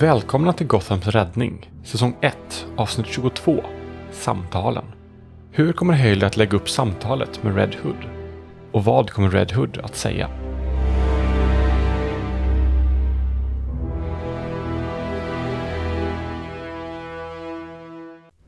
Välkomna 0.00 0.52
till 0.52 0.66
Gothams 0.66 1.06
räddning, 1.06 1.70
säsong 1.84 2.16
1, 2.20 2.66
avsnitt 2.76 3.06
22, 3.06 3.64
Samtalen. 4.12 4.84
Hur 5.50 5.72
kommer 5.72 5.94
Haley 5.94 6.24
att 6.24 6.36
lägga 6.36 6.56
upp 6.56 6.70
samtalet 6.70 7.42
med 7.42 7.56
Red 7.56 7.74
Hood? 7.74 8.08
Och 8.72 8.84
vad 8.84 9.10
kommer 9.10 9.30
Red 9.30 9.52
Hood 9.52 9.78
att 9.78 9.96
säga? 9.96 10.30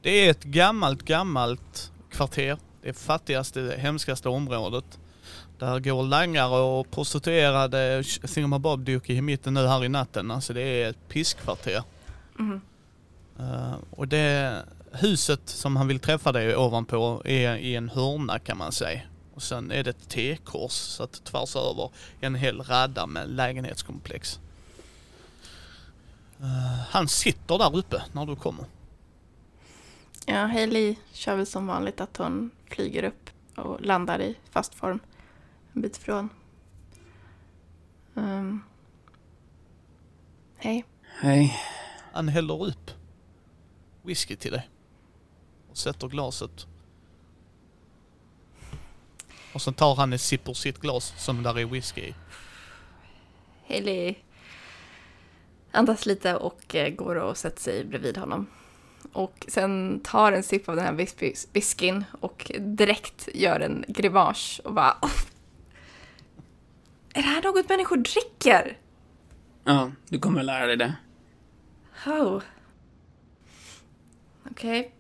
Det 0.03 0.27
är 0.27 0.31
ett 0.31 0.45
gammalt, 0.45 1.03
gammalt 1.03 1.93
kvarter. 2.11 2.59
Det 2.83 2.93
fattigaste, 2.93 3.75
hemskaste 3.79 4.29
området. 4.29 5.00
Där 5.61 5.81
går 5.81 6.03
langare 6.03 6.61
och 6.61 6.91
prostituerade 6.91 8.03
thingamabob-dyker 8.03 9.15
i 9.15 9.23
mitten 9.23 9.55
nu 9.55 9.67
här 9.67 9.85
i 9.85 9.89
natten. 9.89 10.31
Alltså 10.31 10.53
det 10.53 10.63
är 10.63 10.91
ett 10.91 11.09
pisskvarter. 11.09 11.83
Mhm. 12.39 12.61
Uh, 13.41 13.75
och 13.91 14.09
det 14.09 14.63
huset 14.93 15.41
som 15.45 15.77
han 15.77 15.89
vill 15.89 16.01
träffa 16.01 16.33
dig 16.33 16.57
ovanpå 16.57 17.23
är 17.25 17.57
i 17.57 17.77
en 17.77 17.89
hörna 17.89 18.39
kan 18.39 18.59
man 18.59 18.73
säga. 18.73 19.01
Och 19.35 19.43
sen 19.43 19.71
är 19.71 19.85
det 19.85 19.91
ett 19.91 20.09
T-kors 20.09 20.73
så 20.73 21.03
att 21.03 21.25
tvärs 21.25 21.57
över 21.57 21.91
en 22.21 22.35
hel 22.35 22.61
radda 22.61 23.07
med 23.07 23.29
lägenhetskomplex. 23.29 24.41
Uh, 26.41 26.81
han 26.91 27.09
sitter 27.09 27.59
där 27.59 27.77
uppe 27.77 28.03
när 28.13 28.27
du 28.27 28.37
kommer. 28.37 28.65
Ja, 30.27 30.47
Hailey 30.47 30.97
kör 31.13 31.37
väl 31.37 31.47
som 31.47 31.67
vanligt 31.67 32.01
att 32.01 32.17
hon 32.17 32.51
flyger 32.67 33.05
upp 33.05 33.31
och 33.57 33.81
landar 33.81 34.21
i 34.21 34.37
fast 34.51 34.75
form 34.75 35.01
en 35.75 35.83
bit 35.83 35.97
ifrån. 35.97 36.29
Um. 38.15 38.63
Hej. 40.57 40.85
Hej. 41.21 41.57
Han 42.13 42.29
häller 42.29 42.65
upp 42.67 42.91
whisky 44.03 44.37
till 44.37 44.53
dig. 44.53 44.69
Och 45.71 45.77
sätter 45.79 46.09
glaset. 46.09 46.67
Och 49.55 49.63
sen 49.63 49.75
tar 49.75 49.95
han 49.97 50.13
ett 50.13 50.21
sipp 50.21 50.49
ur 50.49 50.55
sitt 50.55 50.79
glas 50.81 51.25
som 51.25 51.43
där 51.43 51.59
är 51.59 51.65
whisky 51.65 52.01
i. 52.01 52.15
Hailey 53.69 54.15
andas 55.73 56.07
lite 56.07 56.37
och 56.37 56.75
eh, 56.75 56.95
går 56.95 57.15
och 57.17 57.37
sätter 57.37 57.61
sig 57.61 57.85
bredvid 57.85 58.17
honom. 58.17 58.47
Och 59.13 59.47
sen 59.49 60.01
tar 60.05 60.33
en 60.33 60.43
sipp 60.43 60.69
av 60.69 60.77
den 60.77 60.85
här 60.85 60.93
whis- 60.93 61.49
whiskyn 61.53 62.05
och 62.21 62.51
direkt 62.59 63.29
gör 63.35 63.61
en 63.61 63.85
grimas 63.89 64.59
och 64.65 64.75
bara 64.75 64.97
"Åh, 65.03 65.11
Är 67.21 67.25
det 67.25 67.29
här 67.29 67.43
något 67.43 67.69
människor 67.69 67.97
dricker? 67.97 68.79
Ja, 69.65 69.93
du 70.09 70.19
kommer 70.19 70.43
lära 70.43 70.67
dig 70.67 70.77
det. 70.77 70.97
Oh. 72.07 72.43
Okej. 74.51 74.95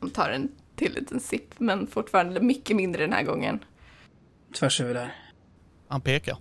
Hon 0.00 0.10
tar 0.10 0.30
en 0.30 0.52
till 0.76 0.92
liten 0.92 1.20
sipp, 1.20 1.60
men 1.60 1.86
fortfarande 1.86 2.40
mycket 2.40 2.76
mindre 2.76 3.02
den 3.02 3.12
här 3.12 3.22
gången. 3.22 3.64
Tvärs 4.54 4.80
över 4.80 4.94
där. 4.94 5.14
Han 5.88 6.00
pekar. 6.00 6.38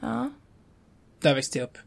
Ja. 0.00 0.30
Där 1.20 1.34
växte 1.34 1.58
jag 1.58 1.64
upp. 1.64 1.78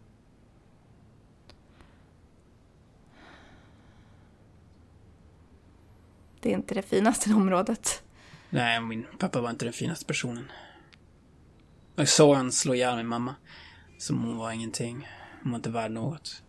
Det 6.40 6.50
är 6.50 6.54
inte 6.54 6.76
det 6.76 6.82
finaste 6.82 7.34
området. 7.34 8.04
Nej, 8.50 8.82
min 8.82 9.06
pappa 9.18 9.42
var 9.42 9.50
inte 9.50 9.66
den 9.66 9.74
finaste 9.74 10.06
personen. 10.06 10.52
Jag 11.96 12.10
såg 12.10 12.36
han 12.36 12.52
slå 12.52 12.74
ihjäl 12.76 12.98
min 12.98 13.08
mamma. 13.08 13.36
Som 13.98 14.24
hon 14.24 14.38
var 14.38 14.52
ingenting. 14.52 15.08
Hon 15.44 15.52
var 15.52 15.56
inte 15.60 15.70
värd 15.70 15.92
något. 15.92 16.44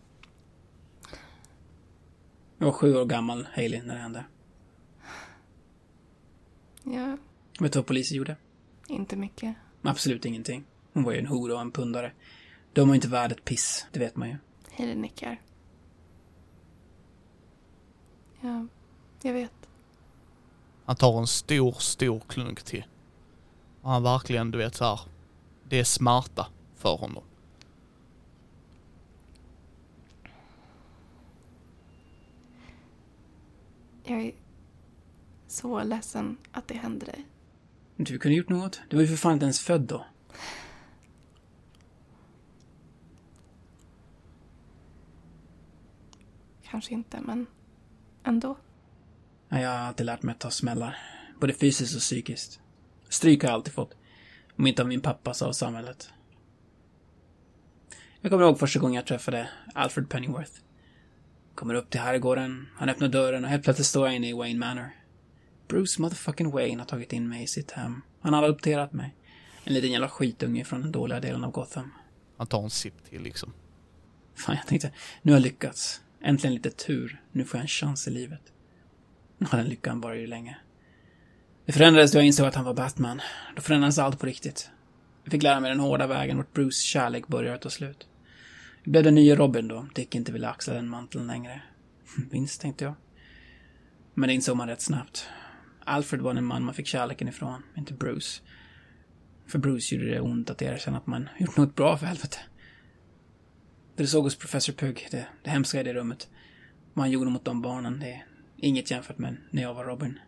Jag 2.57 2.65
var 2.65 2.73
sju 2.73 2.95
år 2.95 3.05
gammal, 3.05 3.47
Hailey, 3.53 3.81
när 3.81 3.93
det 3.95 4.01
hände. 4.01 4.25
Ja, 6.83 7.17
Vet 7.59 7.73
du 7.73 7.79
vad 7.79 7.85
polisen 7.85 8.17
gjorde? 8.17 8.35
inte 8.87 9.15
mycket. 9.15 9.55
Absolut 9.81 10.25
ingenting. 10.25 10.63
Hon 10.93 11.03
var 11.03 11.11
ju 11.11 11.19
en 11.19 11.25
hora 11.27 11.53
och 11.55 11.61
en 11.61 11.71
pundare. 11.71 12.11
De 12.73 12.87
var 12.87 12.95
inte 12.95 13.07
värd 13.07 13.31
ett 13.31 13.45
piss, 13.45 13.85
det 13.91 13.99
vet 13.99 14.15
man 14.15 14.29
ju. 14.29 14.37
Hailey 14.77 14.95
nickar. 14.95 15.41
Ja, 18.41 18.67
jag 19.21 19.33
vet. 19.33 19.51
Han 20.85 20.95
tar 20.95 21.19
en 21.19 21.27
stor, 21.27 21.71
stor 21.71 22.19
klunk 22.27 22.63
till. 22.63 22.85
Och 23.81 23.91
han 23.91 24.03
verkligen, 24.03 24.51
du 24.51 24.57
vet 24.57 24.75
så 24.75 24.85
här. 24.85 24.99
Det 25.69 25.79
är 25.79 25.83
smarta 25.83 26.47
för 26.75 26.97
honom. 26.97 27.23
Jag 34.03 34.21
är 34.21 34.31
så 35.47 35.83
ledsen 35.83 36.37
att 36.51 36.67
det 36.67 36.77
hände 36.77 37.05
dig. 37.05 37.25
Du 37.95 38.19
kunde 38.19 38.37
gjort 38.37 38.49
något. 38.49 38.81
Du 38.89 38.95
var 38.95 39.01
ju 39.01 39.09
för 39.09 39.15
fan 39.15 39.33
inte 39.33 39.45
ens 39.45 39.59
född 39.59 39.81
då. 39.81 40.05
Kanske 46.63 46.93
inte, 46.93 47.21
men 47.21 47.47
ändå. 48.23 48.57
Ja, 49.49 49.59
Jag 49.59 49.69
har 49.69 49.77
alltid 49.77 50.05
lärt 50.05 50.23
mig 50.23 50.33
att 50.33 50.39
ta 50.39 50.49
smällar. 50.51 50.97
Både 51.39 51.53
fysiskt 51.53 51.95
och 51.95 52.01
psykiskt. 52.01 52.59
Stryk 53.09 53.41
har 53.43 53.49
jag 53.49 53.53
alltid 53.53 53.73
fått. 53.73 53.95
Om 54.57 54.67
inte 54.67 54.81
av 54.81 54.87
min 54.87 55.01
pappa 55.01 55.33
så 55.33 55.45
av 55.45 55.51
samhället. 55.51 56.09
Jag 58.21 58.31
kommer 58.31 58.45
ihåg 58.45 58.59
första 58.59 58.79
gången 58.79 58.95
jag 58.95 59.05
träffade 59.05 59.49
Alfred 59.73 60.09
Pennyworth. 60.09 60.51
Kommer 61.55 61.73
upp 61.73 61.89
till 61.89 61.99
herrgården, 61.99 62.67
han 62.75 62.89
öppnar 62.89 63.07
dörren 63.07 63.43
och 63.43 63.49
helt 63.49 63.63
plötsligt 63.63 63.87
står 63.87 64.07
jag 64.07 64.15
inne 64.15 64.29
i 64.29 64.33
Wayne 64.33 64.59
Manor. 64.59 64.89
Bruce 65.67 66.01
motherfucking 66.01 66.51
Wayne 66.51 66.81
har 66.81 66.85
tagit 66.85 67.13
in 67.13 67.29
mig 67.29 67.43
i 67.43 67.47
sitt 67.47 67.71
hem. 67.71 68.01
Han 68.21 68.33
har 68.33 68.43
adopterat 68.43 68.93
mig. 68.93 69.15
En 69.63 69.73
liten 69.73 69.91
jävla 69.91 70.09
skitunge 70.09 70.65
från 70.65 70.81
den 70.81 70.91
dåliga 70.91 71.19
delen 71.19 71.43
av 71.43 71.51
Gotham. 71.51 71.91
Han 72.37 72.47
tar 72.47 72.63
en 72.63 72.69
sipp 72.69 73.03
till 73.09 73.21
liksom. 73.21 73.53
Fan, 74.35 74.55
jag 74.55 74.67
tänkte, 74.67 74.91
nu 75.21 75.31
har 75.31 75.39
jag 75.39 75.43
lyckats. 75.43 76.01
Äntligen 76.21 76.53
lite 76.53 76.69
tur. 76.69 77.21
Nu 77.31 77.45
får 77.45 77.57
jag 77.57 77.61
en 77.61 77.67
chans 77.67 78.07
i 78.07 78.11
livet. 78.11 78.41
Ja, 79.37 79.47
den 79.51 79.65
lyckan 79.65 80.01
var 80.01 80.13
ju 80.13 80.27
länge. 80.27 80.57
Det 81.65 81.71
förändrades 81.71 82.11
då 82.11 82.17
jag 82.17 82.25
insåg 82.25 82.47
att 82.47 82.55
han 82.55 82.65
var 82.65 82.73
Batman. 82.73 83.21
Då 83.55 83.61
förändrades 83.61 83.99
allt 83.99 84.19
på 84.19 84.25
riktigt. 84.25 84.69
Jag 85.23 85.31
fick 85.31 85.43
lära 85.43 85.59
mig 85.59 85.69
den 85.69 85.79
hårda 85.79 86.07
vägen 86.07 86.37
vart 86.37 86.53
Bruce 86.53 86.81
kärlek 86.81 87.27
börjar 87.27 87.57
ta 87.57 87.69
slut. 87.69 88.07
Jag 88.83 88.91
blev 88.91 89.03
den 89.03 89.15
nya 89.15 89.35
Robin 89.35 89.67
då 89.67 89.87
Dick 89.95 90.15
inte 90.15 90.31
ville 90.31 90.49
axla 90.49 90.73
den 90.73 90.89
manteln 90.89 91.27
längre. 91.27 91.61
Vinst, 92.31 92.61
tänkte 92.61 92.85
jag. 92.85 92.93
Men 94.13 94.27
det 94.27 94.33
insåg 94.33 94.57
man 94.57 94.67
rätt 94.67 94.81
snabbt. 94.81 95.27
Alfred 95.83 96.21
var 96.21 96.33
den 96.33 96.45
man 96.45 96.63
man 96.63 96.73
fick 96.73 96.87
kärleken 96.87 97.27
ifrån, 97.27 97.63
inte 97.77 97.93
Bruce. 97.93 98.41
För 99.47 99.59
Bruce 99.59 99.95
gjorde 99.95 100.11
det 100.11 100.19
ont 100.19 100.49
att 100.49 100.61
erkänna 100.61 100.97
att 100.97 101.07
man 101.07 101.29
gjort 101.39 101.57
något 101.57 101.75
bra 101.75 101.97
för 101.97 102.05
helvete. 102.05 102.37
Det 103.95 104.03
du 104.03 104.07
såg 104.07 104.23
hos 104.23 104.35
Professor 104.35 104.73
Pugh, 104.73 105.01
det, 105.11 105.27
det 105.43 105.49
hemska 105.49 105.79
i 105.79 105.83
det 105.83 105.93
rummet. 105.93 106.29
Vad 106.93 107.03
han 107.03 107.11
gjorde 107.11 107.29
mot 107.29 107.45
de 107.45 107.61
barnen, 107.61 107.99
det 107.99 108.11
är 108.11 108.25
inget 108.57 108.91
jämfört 108.91 109.17
med 109.17 109.37
när 109.49 109.61
jag 109.61 109.73
var 109.73 109.83
Robin. 109.83 110.19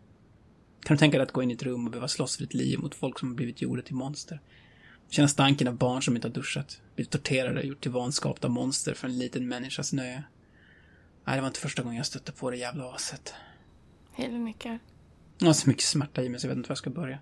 Kan 0.82 0.96
du 0.96 0.98
tänka 0.98 1.18
dig 1.18 1.22
att 1.22 1.32
gå 1.32 1.42
in 1.42 1.50
i 1.50 1.54
ett 1.54 1.62
rum 1.62 1.84
och 1.84 1.90
behöva 1.90 2.08
slåss 2.08 2.36
för 2.36 2.42
ditt 2.42 2.54
liv 2.54 2.78
mot 2.78 2.94
folk 2.94 3.18
som 3.18 3.28
har 3.28 3.36
blivit 3.36 3.62
gjorda 3.62 3.82
till 3.82 3.94
monster? 3.94 4.40
Känna 5.10 5.28
stanken 5.28 5.68
av 5.68 5.76
barn 5.76 6.02
som 6.02 6.16
inte 6.16 6.28
har 6.28 6.32
duschat, 6.34 6.80
blivit 6.94 7.10
torterade 7.10 7.60
och 7.60 7.66
gjort 7.66 7.80
till 7.80 7.90
vanskapta 7.90 8.48
monster 8.48 8.94
för 8.94 9.08
en 9.08 9.18
liten 9.18 9.48
människas 9.48 9.92
nöje. 9.92 10.22
Nej, 11.24 11.36
det 11.36 11.40
var 11.40 11.48
inte 11.48 11.60
första 11.60 11.82
gången 11.82 11.96
jag 11.96 12.06
stötte 12.06 12.32
på 12.32 12.50
det 12.50 12.56
jävla 12.56 12.90
aset. 12.90 13.34
Hailey 14.16 14.38
nickar. 14.38 14.78
Jag 15.38 15.46
har 15.46 15.54
så 15.54 15.68
mycket 15.68 15.84
smärta 15.84 16.22
i 16.22 16.28
mig 16.28 16.40
så 16.40 16.46
jag 16.46 16.48
vet 16.48 16.56
inte 16.56 16.68
var 16.68 16.72
jag 16.72 16.78
ska 16.78 16.90
börja. 16.90 17.18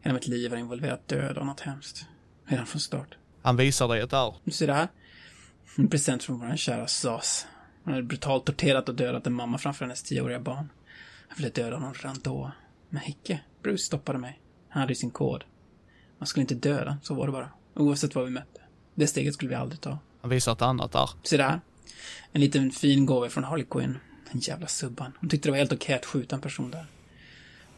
Hela 0.00 0.14
mitt 0.14 0.26
liv 0.26 0.50
har 0.50 0.58
involverat 0.58 1.08
död 1.08 1.38
och 1.38 1.46
något 1.46 1.60
hemskt. 1.60 2.06
Redan 2.44 2.66
från 2.66 2.80
start. 2.80 3.16
Han 3.42 3.56
visar 3.56 3.88
dig 3.88 4.00
ett 4.00 4.12
ser 4.54 4.66
det 4.66 4.74
här? 4.74 4.88
En 5.76 5.88
present 5.88 6.22
från 6.22 6.38
våran 6.38 6.56
kära 6.56 6.86
Sas. 6.86 7.46
Han 7.84 7.94
hade 7.94 8.06
brutalt 8.06 8.44
torterat 8.44 8.88
och 8.88 8.94
dödat 8.94 9.26
en 9.26 9.32
mamma 9.32 9.58
framför 9.58 9.84
hennes 9.84 10.02
tioåriga 10.02 10.40
barn. 10.40 10.68
Jag 11.28 11.36
ville 11.36 11.48
döda 11.48 11.76
honom 11.76 11.94
redan 11.94 12.20
då. 12.22 12.52
Men 12.88 13.02
icke. 13.06 13.40
Bruce 13.62 13.82
stoppade 13.82 14.18
mig. 14.18 14.40
Han 14.68 14.80
hade 14.80 14.90
ju 14.90 14.96
sin 14.96 15.10
kod. 15.10 15.44
Man 16.18 16.26
skulle 16.26 16.40
inte 16.40 16.54
döda, 16.54 16.98
så 17.02 17.14
var 17.14 17.26
det 17.26 17.32
bara. 17.32 17.50
Oavsett 17.74 18.14
vad 18.14 18.24
vi 18.24 18.30
mötte. 18.30 18.60
Det 18.94 19.06
steget 19.06 19.34
skulle 19.34 19.48
vi 19.48 19.54
aldrig 19.54 19.80
ta. 19.80 19.98
Han 20.20 20.30
visar 20.30 20.52
ett 20.52 20.62
annat 20.62 20.94
arr. 20.94 21.10
Se 21.22 21.36
det 21.36 21.42
här. 21.42 21.60
En 22.32 22.40
liten 22.40 22.70
fin 22.70 23.06
gåva 23.06 23.28
från 23.28 23.44
Harley 23.44 23.66
Quinn. 23.70 23.98
Den 24.32 24.40
jävla 24.40 24.66
subban. 24.66 25.12
Hon 25.20 25.28
tyckte 25.28 25.48
det 25.48 25.50
var 25.50 25.58
helt 25.58 25.72
okej 25.72 25.94
att 25.94 26.06
skjuta 26.06 26.36
en 26.36 26.42
person 26.42 26.70
där. 26.70 26.86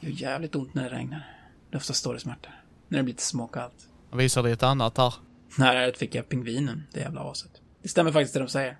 Det 0.00 0.10
gör 0.10 0.16
jävligt 0.22 0.54
ont 0.54 0.74
när 0.74 0.90
det 0.90 0.96
regnar. 0.96 1.36
Det 1.70 1.76
är 1.76 1.78
ofta 1.78 1.92
större 1.92 2.20
smärtor. 2.20 2.52
När 2.88 2.98
det 2.98 3.04
blir 3.04 3.14
lite 3.14 3.22
småkallt. 3.22 3.88
Han 4.10 4.18
visar 4.18 4.42
dig 4.42 4.52
ett 4.52 4.62
annat 4.62 4.98
arr. 4.98 5.14
Här 5.58 5.76
är 5.76 5.86
det 5.86 5.98
fick 5.98 6.14
jag 6.14 6.28
pingvinen, 6.28 6.86
det 6.92 7.00
jävla 7.00 7.20
aset. 7.20 7.50
Det 7.82 7.88
stämmer 7.88 8.12
faktiskt 8.12 8.34
det 8.34 8.40
de 8.40 8.48
säger. 8.48 8.78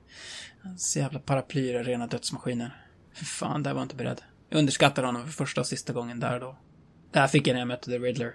Hans 0.62 0.96
jävla 0.96 1.18
paraplyer 1.18 1.74
är 1.74 1.84
rena 1.84 2.06
dödsmaskiner. 2.06 2.86
För 3.12 3.24
fan, 3.24 3.62
där 3.62 3.72
var 3.72 3.80
jag 3.80 3.84
inte 3.84 3.96
beredd. 3.96 4.22
Jag 4.52 4.58
underskattade 4.58 5.08
honom 5.08 5.24
för 5.24 5.32
första 5.32 5.60
och 5.60 5.66
sista 5.66 5.92
gången 5.92 6.20
där 6.20 6.40
då. 6.40 6.56
Det 7.12 7.18
här 7.18 7.26
fick 7.26 7.46
jag 7.46 7.54
när 7.54 7.60
jag 7.60 7.68
mötte 7.68 7.90
The 7.90 7.98
Riddler. 7.98 8.34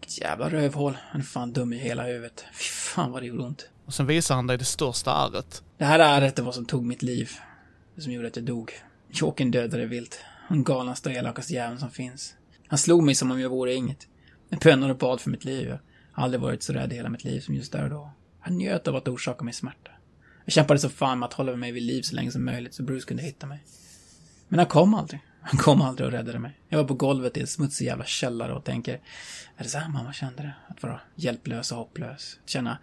Vilket 0.00 0.20
jävla 0.20 0.48
rövhål. 0.50 0.96
Han 1.10 1.20
är 1.20 1.24
fan 1.24 1.52
dum 1.52 1.72
i 1.72 1.78
hela 1.78 2.02
huvudet. 2.02 2.44
Fy 2.52 2.64
fan 2.64 3.12
vad 3.12 3.22
det 3.22 3.26
gjorde 3.26 3.42
ont. 3.42 3.68
Och 3.86 3.94
sen 3.94 4.06
visar 4.06 4.34
han 4.34 4.46
dig 4.46 4.58
det 4.58 4.64
största 4.64 5.10
ärret. 5.10 5.62
Det 5.78 5.84
här 5.84 5.98
ärret 5.98 6.38
är 6.38 6.42
vad 6.42 6.54
som 6.54 6.66
tog 6.66 6.84
mitt 6.84 7.02
liv. 7.02 7.30
Det 7.94 8.02
som 8.02 8.12
gjorde 8.12 8.28
att 8.28 8.36
jag 8.36 8.44
dog. 8.44 8.72
Jokern 9.10 9.50
dödade 9.50 9.86
vilt. 9.86 10.24
Den 10.48 10.64
galnaste 10.64 11.08
och 11.08 11.14
elakaste 11.14 11.52
jäveln 11.52 11.80
som 11.80 11.90
finns. 11.90 12.34
Han 12.68 12.78
slog 12.78 13.02
mig 13.02 13.14
som 13.14 13.30
om 13.30 13.40
jag 13.40 13.50
vore 13.50 13.74
inget. 13.74 14.08
En 14.50 14.58
pennor 14.58 14.90
och 14.90 14.96
bad 14.96 15.20
för 15.20 15.30
mitt 15.30 15.44
liv. 15.44 15.68
Jag 15.68 15.78
har 16.12 16.24
aldrig 16.24 16.40
varit 16.40 16.62
så 16.62 16.72
rädd 16.72 16.92
i 16.92 16.96
hela 16.96 17.08
mitt 17.08 17.24
liv 17.24 17.40
som 17.40 17.54
just 17.54 17.72
där 17.72 17.84
och 17.84 17.90
då. 17.90 18.10
Han 18.40 18.58
njöt 18.58 18.88
av 18.88 18.96
att 18.96 19.08
orsaka 19.08 19.44
mig 19.44 19.54
smärta. 19.54 19.90
Jag 20.44 20.52
kämpade 20.52 20.80
så 20.80 20.88
fan 20.88 21.18
med 21.18 21.26
att 21.26 21.32
hålla 21.32 21.56
mig 21.56 21.72
vid 21.72 21.82
liv 21.82 22.02
så 22.02 22.14
länge 22.14 22.32
som 22.32 22.44
möjligt 22.44 22.74
så 22.74 22.82
Bruce 22.82 23.06
kunde 23.06 23.22
hitta 23.22 23.46
mig. 23.46 23.64
Men 24.48 24.58
han 24.58 24.68
kom 24.68 24.94
aldrig. 24.94 25.20
Han 25.42 25.58
kom 25.58 25.82
aldrig 25.82 26.06
och 26.06 26.12
räddade 26.12 26.38
mig. 26.38 26.60
Jag 26.68 26.78
var 26.78 26.84
på 26.84 26.94
golvet 26.94 27.36
i 27.36 27.40
en 27.40 27.46
smutsig 27.46 27.86
jävla 27.86 28.04
källare 28.04 28.52
och 28.52 28.64
tänker, 28.64 28.94
är 29.56 29.62
det 29.62 29.68
så 29.68 29.78
här 29.78 29.88
mamma 29.88 30.12
kände 30.12 30.42
det? 30.42 30.54
Att 30.68 30.82
vara 30.82 31.00
hjälplös 31.14 31.72
och 31.72 31.78
hopplös. 31.78 32.38
Att 32.42 32.50
känna 32.50 32.78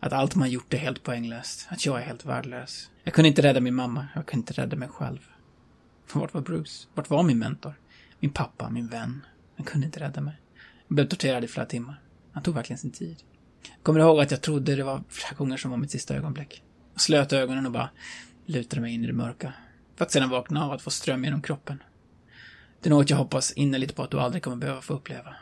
att 0.00 0.12
allt 0.12 0.34
man 0.34 0.50
gjort 0.50 0.74
är 0.74 0.78
helt 0.78 1.02
poänglöst. 1.02 1.66
Att 1.70 1.86
jag 1.86 2.00
är 2.00 2.04
helt 2.04 2.24
värdelös. 2.24 2.90
Jag 3.04 3.14
kunde 3.14 3.28
inte 3.28 3.42
rädda 3.42 3.60
min 3.60 3.74
mamma. 3.74 4.06
Jag 4.14 4.26
kunde 4.26 4.40
inte 4.40 4.62
rädda 4.62 4.76
mig 4.76 4.88
själv. 4.88 5.18
Vart 6.12 6.34
var 6.34 6.40
Bruce? 6.40 6.88
Vart 6.94 7.10
var 7.10 7.22
min 7.22 7.38
mentor? 7.38 7.74
Min 8.20 8.30
pappa, 8.30 8.70
min 8.70 8.88
vän. 8.88 9.24
Han 9.56 9.66
kunde 9.66 9.86
inte 9.86 10.00
rädda 10.00 10.20
mig. 10.20 10.34
Jag 10.88 10.94
blev 10.94 11.08
torterad 11.08 11.44
i 11.44 11.48
flera 11.48 11.66
timmar. 11.66 12.00
Han 12.32 12.42
tog 12.42 12.54
verkligen 12.54 12.78
sin 12.78 12.90
tid. 12.90 13.22
Jag 13.62 13.82
kommer 13.82 14.00
ihåg 14.00 14.20
att 14.20 14.30
jag 14.30 14.40
trodde 14.40 14.76
det 14.76 14.84
var 14.84 15.02
flera 15.08 15.36
gånger 15.36 15.56
som 15.56 15.70
var 15.70 15.78
mitt 15.78 15.90
sista 15.90 16.14
ögonblick. 16.14 16.62
Jag 16.92 17.00
slöt 17.00 17.32
ögonen 17.32 17.66
och 17.66 17.72
bara 17.72 17.90
lutade 18.46 18.82
mig 18.82 18.94
in 18.94 19.04
i 19.04 19.06
det 19.06 19.12
mörka. 19.12 19.52
För 19.96 20.04
att 20.04 20.10
sedan 20.10 20.30
vakna 20.30 20.64
av 20.64 20.72
att 20.72 20.82
få 20.82 20.90
ström 20.90 21.24
genom 21.24 21.42
kroppen. 21.42 21.82
Det 22.82 22.88
är 22.88 22.90
något 22.90 23.10
jag 23.10 23.16
hoppas 23.16 23.52
innerligt 23.52 23.96
på 23.96 24.02
att 24.02 24.10
du 24.10 24.20
aldrig 24.20 24.42
kommer 24.42 24.56
behöva 24.56 24.80
få 24.80 24.94
uppleva. 24.94 25.34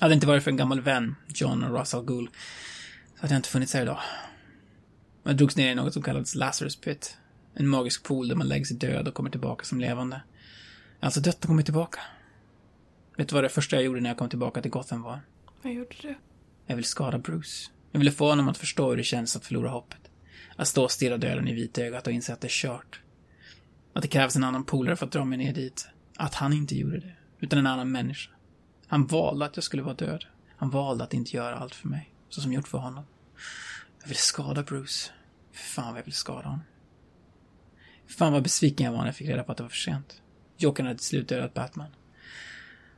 Hade 0.00 0.10
det 0.10 0.14
inte 0.14 0.26
varit 0.26 0.44
för 0.44 0.50
en 0.50 0.56
gammal 0.56 0.80
vän, 0.80 1.14
John 1.26 1.64
och 1.64 1.78
Russell 1.78 2.02
Gould, 2.02 2.28
så 3.14 3.20
hade 3.20 3.34
jag 3.34 3.38
inte 3.38 3.48
funnits 3.48 3.74
här 3.74 3.82
idag. 3.82 3.98
Jag 5.22 5.36
drogs 5.36 5.56
ner 5.56 5.72
i 5.72 5.74
något 5.74 5.92
som 5.92 6.02
kallades 6.02 6.34
Lazarus 6.34 6.76
Pit. 6.76 7.16
En 7.54 7.68
magisk 7.68 8.04
pool 8.04 8.28
där 8.28 8.36
man 8.36 8.48
läggs 8.48 8.70
död 8.70 9.08
och 9.08 9.14
kommer 9.14 9.30
tillbaka 9.30 9.64
som 9.64 9.80
levande. 9.80 10.22
Alltså 11.00 11.20
dött 11.20 11.44
och 11.44 11.46
kommit 11.46 11.66
tillbaka. 11.66 12.00
Vet 13.16 13.28
du 13.28 13.34
vad 13.34 13.44
det 13.44 13.48
första 13.48 13.76
jag 13.76 13.84
gjorde 13.84 14.00
när 14.00 14.10
jag 14.10 14.16
kom 14.16 14.28
tillbaka 14.28 14.62
till 14.62 14.70
Gotham 14.70 15.02
var? 15.02 15.20
Vad 15.62 15.72
gjorde 15.72 15.96
du? 16.02 16.14
Jag 16.66 16.76
ville 16.76 16.86
skada 16.86 17.18
Bruce. 17.18 17.70
Jag 17.92 17.98
ville 17.98 18.12
få 18.12 18.28
honom 18.28 18.48
att 18.48 18.58
förstå 18.58 18.90
hur 18.90 18.96
det 18.96 19.04
känns 19.04 19.36
att 19.36 19.46
förlora 19.46 19.70
hoppet. 19.70 20.10
Att 20.56 20.68
stå 20.68 20.84
och 20.84 20.90
stirra 20.90 21.16
döden 21.16 21.48
i 21.48 21.54
vitögat 21.54 22.06
och 22.06 22.12
inse 22.12 22.32
att 22.32 22.40
det 22.40 22.46
är 22.46 22.50
kört. 22.50 23.00
Att 23.92 24.02
det 24.02 24.08
krävs 24.08 24.36
en 24.36 24.44
annan 24.44 24.64
polare 24.64 24.96
för 24.96 25.06
att 25.06 25.12
dra 25.12 25.24
mig 25.24 25.38
ner 25.38 25.52
dit. 25.52 25.88
Att 26.16 26.34
han 26.34 26.52
inte 26.52 26.76
gjorde 26.76 26.98
det. 26.98 27.14
Utan 27.40 27.58
en 27.58 27.66
annan 27.66 27.92
människa. 27.92 28.30
Han 28.86 29.06
valde 29.06 29.44
att 29.44 29.56
jag 29.56 29.64
skulle 29.64 29.82
vara 29.82 29.94
död. 29.94 30.24
Han 30.56 30.70
valde 30.70 31.04
att 31.04 31.14
inte 31.14 31.36
göra 31.36 31.56
allt 31.56 31.74
för 31.74 31.88
mig. 31.88 32.14
Så 32.28 32.40
som 32.40 32.52
gjort 32.52 32.68
för 32.68 32.78
honom. 32.78 33.04
Jag 34.00 34.08
ville 34.08 34.18
skada 34.18 34.62
Bruce. 34.62 35.10
För 35.52 35.64
fan 35.64 35.88
vad 35.88 35.98
jag 35.98 36.04
ville 36.04 36.14
skada 36.14 36.48
honom. 36.48 36.60
Fan 38.06 38.32
vad 38.32 38.42
besviken 38.42 38.84
jag 38.84 38.92
var 38.92 38.98
när 38.98 39.06
jag 39.06 39.16
fick 39.16 39.28
reda 39.28 39.42
på 39.42 39.52
att 39.52 39.58
det 39.58 39.64
var 39.64 39.70
för 39.70 39.76
sent. 39.76 40.22
Jokern 40.56 40.86
hade 40.86 40.98
till 40.98 41.06
slut 41.06 41.28
dödat 41.28 41.54
Batman. 41.54 41.90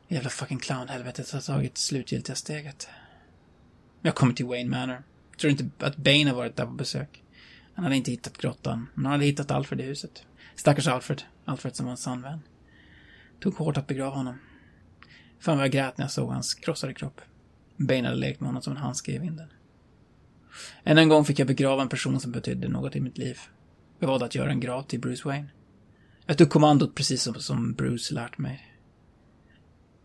Jävla 0.09 0.31
fucking 0.31 0.59
clownhelvetet 0.59 1.31
har 1.31 1.41
tagit 1.41 1.79
slutgiltiga 1.79 2.37
steget. 2.37 2.89
Jag 4.03 4.15
kommer 4.15 4.33
till 4.33 4.47
Wayne 4.47 4.71
Manor. 4.71 5.03
Tror 5.41 5.51
inte 5.51 5.71
att 5.79 5.97
Bane 5.97 6.29
har 6.29 6.37
varit 6.37 6.57
där 6.57 6.67
på 6.67 6.73
besök. 6.73 7.23
Han 7.75 7.85
hade 7.85 7.97
inte 7.97 8.11
hittat 8.11 8.39
grottan, 8.39 8.87
men 8.95 9.05
han 9.05 9.13
hade 9.13 9.25
hittat 9.25 9.51
Alfred 9.51 9.81
i 9.81 9.85
huset. 9.85 10.27
Stackars 10.55 10.87
Alfred. 10.87 11.23
Alfred 11.45 11.77
som 11.77 11.87
var 11.87 11.91
en 11.91 11.97
sann 11.97 12.23
vän. 12.23 12.41
Tog 13.41 13.55
hårt 13.55 13.77
att 13.77 13.87
begrava 13.87 14.17
honom. 14.17 14.39
Fan 15.41 15.57
vad 15.57 15.65
jag 15.65 15.73
grät 15.73 15.99
när 15.99 16.05
jag 16.05 16.13
såg 16.13 16.31
hans 16.31 16.55
krossade 16.55 16.95
kropp. 16.95 17.21
Bane 17.77 18.05
hade 18.05 18.21
lekt 18.21 18.41
med 18.41 18.49
honom 18.49 18.63
som 18.63 18.73
en 18.73 18.83
handske 18.83 19.13
i 19.13 19.19
vinden. 19.19 19.49
Än 20.85 20.99
en 20.99 21.09
gång 21.09 21.25
fick 21.25 21.39
jag 21.39 21.47
begrava 21.47 21.83
en 21.83 21.89
person 21.89 22.21
som 22.21 22.33
betydde 22.33 22.69
något 22.69 22.97
i 22.97 23.01
mitt 23.01 23.19
liv. 23.19 23.39
Jag 23.99 24.09
valde 24.09 24.25
att 24.25 24.35
göra 24.35 24.51
en 24.51 24.61
grav 24.61 24.83
till 24.83 25.01
Bruce 25.01 25.29
Wayne. 25.29 25.49
Jag 26.27 26.39
tog 26.39 26.51
kommandot 26.51 26.95
precis 26.95 27.23
som, 27.23 27.35
som 27.35 27.73
Bruce 27.73 28.15
lärt 28.15 28.39
mig. 28.39 28.69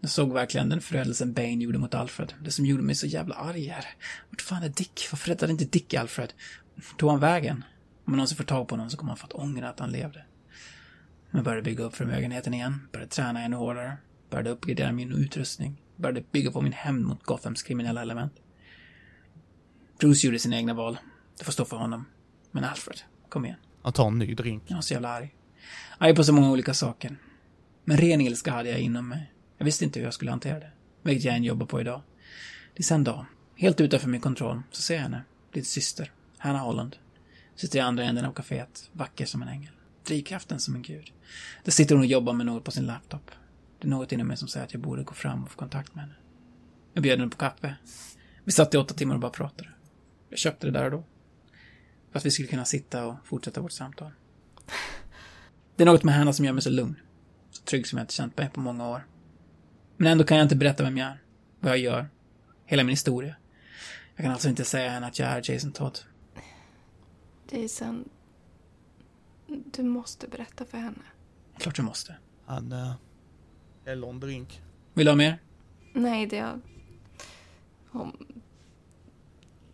Jag 0.01 0.09
såg 0.09 0.33
verkligen 0.33 0.69
den 0.69 0.81
förödelsen 0.81 1.33
Bane 1.33 1.63
gjorde 1.63 1.77
mot 1.77 1.93
Alfred. 1.93 2.33
Det 2.43 2.51
som 2.51 2.65
gjorde 2.65 2.83
mig 2.83 2.95
så 2.95 3.07
jävla 3.07 3.35
arg 3.35 3.65
här. 3.65 3.85
Vart 4.29 4.41
fan 4.41 4.63
är 4.63 4.69
Dick? 4.69 5.07
Varför 5.11 5.29
räddade 5.29 5.51
inte 5.51 5.65
Dick 5.65 5.93
Alfred? 5.93 6.33
Tog 6.97 7.09
han 7.09 7.19
vägen? 7.19 7.63
Om 8.05 8.11
man 8.11 8.17
någonsin 8.17 8.38
får 8.38 8.43
tag 8.43 8.67
på 8.67 8.75
honom 8.75 8.89
så 8.89 8.97
kommer 8.97 9.09
han 9.09 9.17
få 9.17 9.25
att 9.25 9.33
ångra 9.33 9.69
att 9.69 9.79
han 9.79 9.91
levde. 9.91 10.25
Jag 11.38 11.44
började 11.44 11.62
bygga 11.62 11.84
upp 11.84 11.95
förmögenheten 11.95 12.54
igen, 12.54 12.88
började 12.92 13.12
träna 13.12 13.42
ännu 13.42 13.56
hårdare, 13.56 13.98
började 14.30 14.50
uppgradera 14.50 14.92
min 14.92 15.12
utrustning, 15.12 15.81
började 15.95 16.24
bygga 16.31 16.51
på 16.51 16.62
min 16.62 16.74
hämnd 16.74 17.06
mot 17.06 17.24
Gothams 17.24 17.63
kriminella 17.63 18.01
element. 18.01 18.34
Bruce 20.00 20.28
gjorde 20.28 20.39
sina 20.39 20.56
egna 20.56 20.74
val. 20.74 20.98
Det 21.38 21.44
får 21.44 21.51
stå 21.51 21.66
för 21.66 21.78
honom. 21.78 22.06
Men 22.51 22.63
Alfred, 22.63 23.01
kom 23.30 23.45
igen. 23.45 23.57
Han 23.81 23.94
tar 23.94 24.07
en 24.07 24.19
ny 24.19 24.36
drink. 24.36 24.63
Jag 24.68 24.75
var 24.75 24.81
så 24.81 24.94
jävla 24.94 25.10
arg. 25.10 25.36
Arg 25.98 26.16
på 26.16 26.24
så 26.24 26.34
många 26.34 26.51
olika 26.51 26.74
saker. 26.74 27.18
Men 27.86 27.98
ren 27.98 28.22
ilska 28.22 28.51
hade 28.51 28.69
jag 28.69 28.80
inom 28.80 29.10
mig. 29.10 29.31
Jag 29.57 29.66
visste 29.66 29.86
inte 29.86 30.00
hur 30.00 30.06
jag 30.06 30.13
skulle 30.13 30.31
hantera 30.31 30.60
det. 30.60 30.72
Vilket 31.01 31.24
jag 31.24 31.36
än 31.36 31.44
jobbar 31.44 31.66
på 31.66 31.81
idag. 31.81 32.01
Tills 32.75 32.92
en 32.92 33.04
dag, 33.04 33.25
helt 33.56 33.81
utanför 33.81 34.10
min 34.10 34.22
kontroll, 34.22 34.62
så 34.72 34.81
ser 34.81 34.95
jag 34.95 35.01
henne. 35.01 35.24
Din 35.54 35.66
syster, 35.66 36.12
Hanna 36.38 36.60
Holland. 36.60 36.95
Sitter 37.56 37.80
i 37.80 37.81
andra 37.81 38.04
änden 38.04 38.25
av 38.25 38.34
kaféet, 38.34 38.89
vacker 38.94 39.25
som 39.25 39.42
en 39.42 39.48
ängel. 39.48 39.72
Drivkraften 40.07 40.59
som 40.59 40.75
en 40.75 40.81
gud. 40.81 41.12
Då 41.63 41.71
sitter 41.71 41.95
hon 41.95 42.01
och 42.01 42.07
jobbar 42.09 42.33
med 42.33 42.45
något 42.45 42.63
på 42.63 42.71
sin 42.71 42.86
laptop. 42.86 43.31
Det 43.80 43.88
är 43.88 43.89
något 43.89 44.12
inom 44.12 44.27
mig 44.27 44.38
som 44.38 44.48
säger 44.48 44.65
att 44.65 44.74
jag 44.74 44.81
borde 44.81 45.04
gå 45.04 45.13
fram 45.13 45.44
och 45.44 45.51
få 45.51 45.57
kontakt 45.57 45.95
med 45.95 46.04
henne. 46.04 46.15
Jag 46.94 47.04
bjöd 47.04 47.19
henne 47.19 47.31
på 47.31 47.38
kaffe. 47.38 47.75
Vi 48.44 48.51
satt 48.51 48.74
i 48.74 48.77
åtta 48.77 48.94
timmar 48.94 49.15
och 49.15 49.21
bara 49.21 49.31
pratade. 49.31 49.69
Jag 50.30 50.39
köpte 50.39 50.68
det 50.68 50.71
där 50.71 50.86
och 50.86 50.92
då. 50.92 51.04
För 52.12 52.19
att 52.19 52.25
vi 52.25 52.31
skulle 52.31 52.48
kunna 52.48 52.65
sitta 52.65 53.06
och 53.06 53.15
fortsätta 53.24 53.62
vårt 53.62 53.72
samtal. 53.72 54.12
Det 55.75 55.84
är 55.84 55.86
något 55.86 56.03
med 56.03 56.15
henne 56.15 56.34
som 56.34 56.46
gör 56.46 56.53
mig 56.53 56.62
så 56.62 56.70
lugn. 56.70 56.96
Så 57.51 57.63
trygg 57.63 57.88
som 57.88 57.98
jag 57.98 58.03
inte 58.03 58.13
känt 58.13 58.38
mig 58.38 58.50
på 58.50 58.60
många 58.60 58.89
år. 58.89 59.08
Men 59.98 60.12
ändå 60.12 60.24
kan 60.24 60.38
jag 60.38 60.46
inte 60.46 60.55
berätta 60.55 60.84
vem 60.84 60.98
jag 60.98 61.08
är. 61.08 61.22
Vad 61.60 61.72
jag 61.72 61.79
gör. 61.79 62.10
Hela 62.65 62.84
min 62.84 62.93
historia. 62.93 63.36
Jag 64.15 64.24
kan 64.24 64.34
alltså 64.34 64.50
inte 64.50 64.65
säga 64.65 64.89
henne 64.89 65.08
att 65.08 65.20
jag 65.20 65.29
är 65.29 65.51
Jason 65.51 65.72
Todd. 65.72 66.00
Jason, 67.51 68.10
du 69.48 69.84
måste 69.84 70.27
berätta 70.27 70.66
för 70.66 70.77
henne. 70.77 71.04
Klart 71.58 71.77
jag 71.77 71.86
måste. 71.86 72.16
Han 72.46 72.72
äh, 72.72 72.94
häller 73.86 74.10
en 74.10 74.20
drink. 74.20 74.62
Vill 74.94 75.06
du 75.06 75.12
ha 75.12 75.16
mer? 75.16 75.39
Nej, 75.94 76.27
det 76.27 76.38
är... 76.38 76.60
Hon 77.89 78.42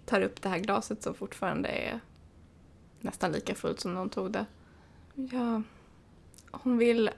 tar 0.06 0.22
upp 0.22 0.42
det 0.42 0.50
här 0.50 0.60
glaset 0.60 1.03
som 1.03 1.13
fortfarande 1.13 1.70
är 1.70 2.00
nästan 3.00 3.32
lika 3.32 3.56
fullt 3.56 3.80
som 3.80 3.96
hon 3.96 4.10
tog 4.10 4.32
det. 4.32 4.46
Ja, 5.15 5.62
hon 6.51 6.77
vill 6.77 7.10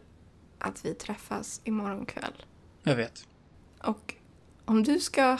att 0.60 0.86
vi 0.86 0.94
träffas 0.94 1.62
imorgon 1.64 2.06
kväll. 2.06 2.46
Jag 2.84 2.96
vet. 2.96 3.28
Och 3.82 4.16
om 4.66 4.84
du 4.84 5.00
ska... 5.00 5.38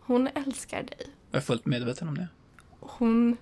Hon 0.00 0.26
älskar 0.26 0.82
dig. 0.82 1.06
Jag 1.30 1.38
är 1.38 1.42
fullt 1.42 1.66
medveten 1.66 2.08
om 2.08 2.14
det. 2.14 2.28
Hon 2.80 3.36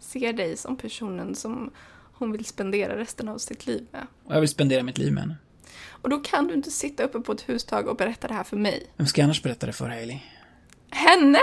ser 0.00 0.32
dig 0.32 0.56
som 0.56 0.76
personen 0.76 1.34
som 1.34 1.70
hon 2.12 2.32
vill 2.32 2.44
spendera 2.44 2.96
resten 2.96 3.28
av 3.28 3.38
sitt 3.38 3.66
liv 3.66 3.86
med. 3.90 4.06
Och 4.24 4.34
jag 4.34 4.40
vill 4.40 4.48
spendera 4.48 4.82
mitt 4.82 4.98
liv 4.98 5.12
med 5.12 5.22
henne. 5.22 5.36
Och 5.88 6.10
då 6.10 6.18
kan 6.18 6.46
du 6.46 6.54
inte 6.54 6.70
sitta 6.70 7.02
uppe 7.02 7.20
på 7.20 7.32
ett 7.32 7.40
hustag 7.40 7.88
och 7.88 7.96
berätta 7.96 8.28
det 8.28 8.34
här 8.34 8.44
för 8.44 8.56
mig. 8.56 8.90
Vem 8.96 9.06
ska 9.06 9.20
jag 9.20 9.24
annars 9.24 9.42
berätta 9.42 9.66
det 9.66 9.72
för, 9.72 9.88
Hailey? 9.88 10.18
Henne! 10.90 11.38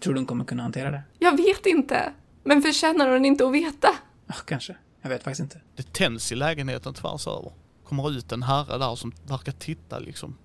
Tror 0.00 0.14
du 0.14 0.20
hon 0.20 0.26
kommer 0.26 0.44
kunna 0.44 0.62
hantera 0.62 0.90
det? 0.90 1.02
Jag 1.18 1.36
vet 1.36 1.66
inte. 1.66 2.12
Men 2.44 2.62
förtjänar 2.62 3.12
hon 3.12 3.24
inte 3.24 3.46
att 3.46 3.52
veta? 3.52 3.88
Ja, 4.26 4.34
kanske. 4.46 4.76
Jag 5.02 5.08
vet 5.10 5.22
faktiskt 5.22 5.40
inte. 5.40 5.60
Det 5.76 5.92
tänds 5.92 6.32
i 6.32 6.34
lägenheten 6.34 6.94
tvärs 6.94 7.26
över. 7.26 7.52
Kommer 7.84 8.10
ut 8.10 8.32
en 8.32 8.42
herre 8.42 8.78
där 8.78 8.94
som 8.94 9.12
verkar 9.26 9.52
titta 9.52 9.98
liksom. 9.98 10.36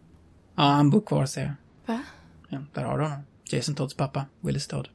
Ja, 0.55 0.63
han 0.63 0.89
bor 0.89 1.01
kvar, 1.01 1.25
ser 1.25 1.41
jag. 1.41 1.53
Va? 1.95 2.03
Ja, 2.49 2.59
där 2.73 2.83
har 2.83 2.97
du 2.97 3.03
honom. 3.03 3.19
Jason 3.45 3.75
Todds 3.75 3.93
pappa, 3.93 4.25
Willis 4.39 4.67
Todd. 4.67 4.89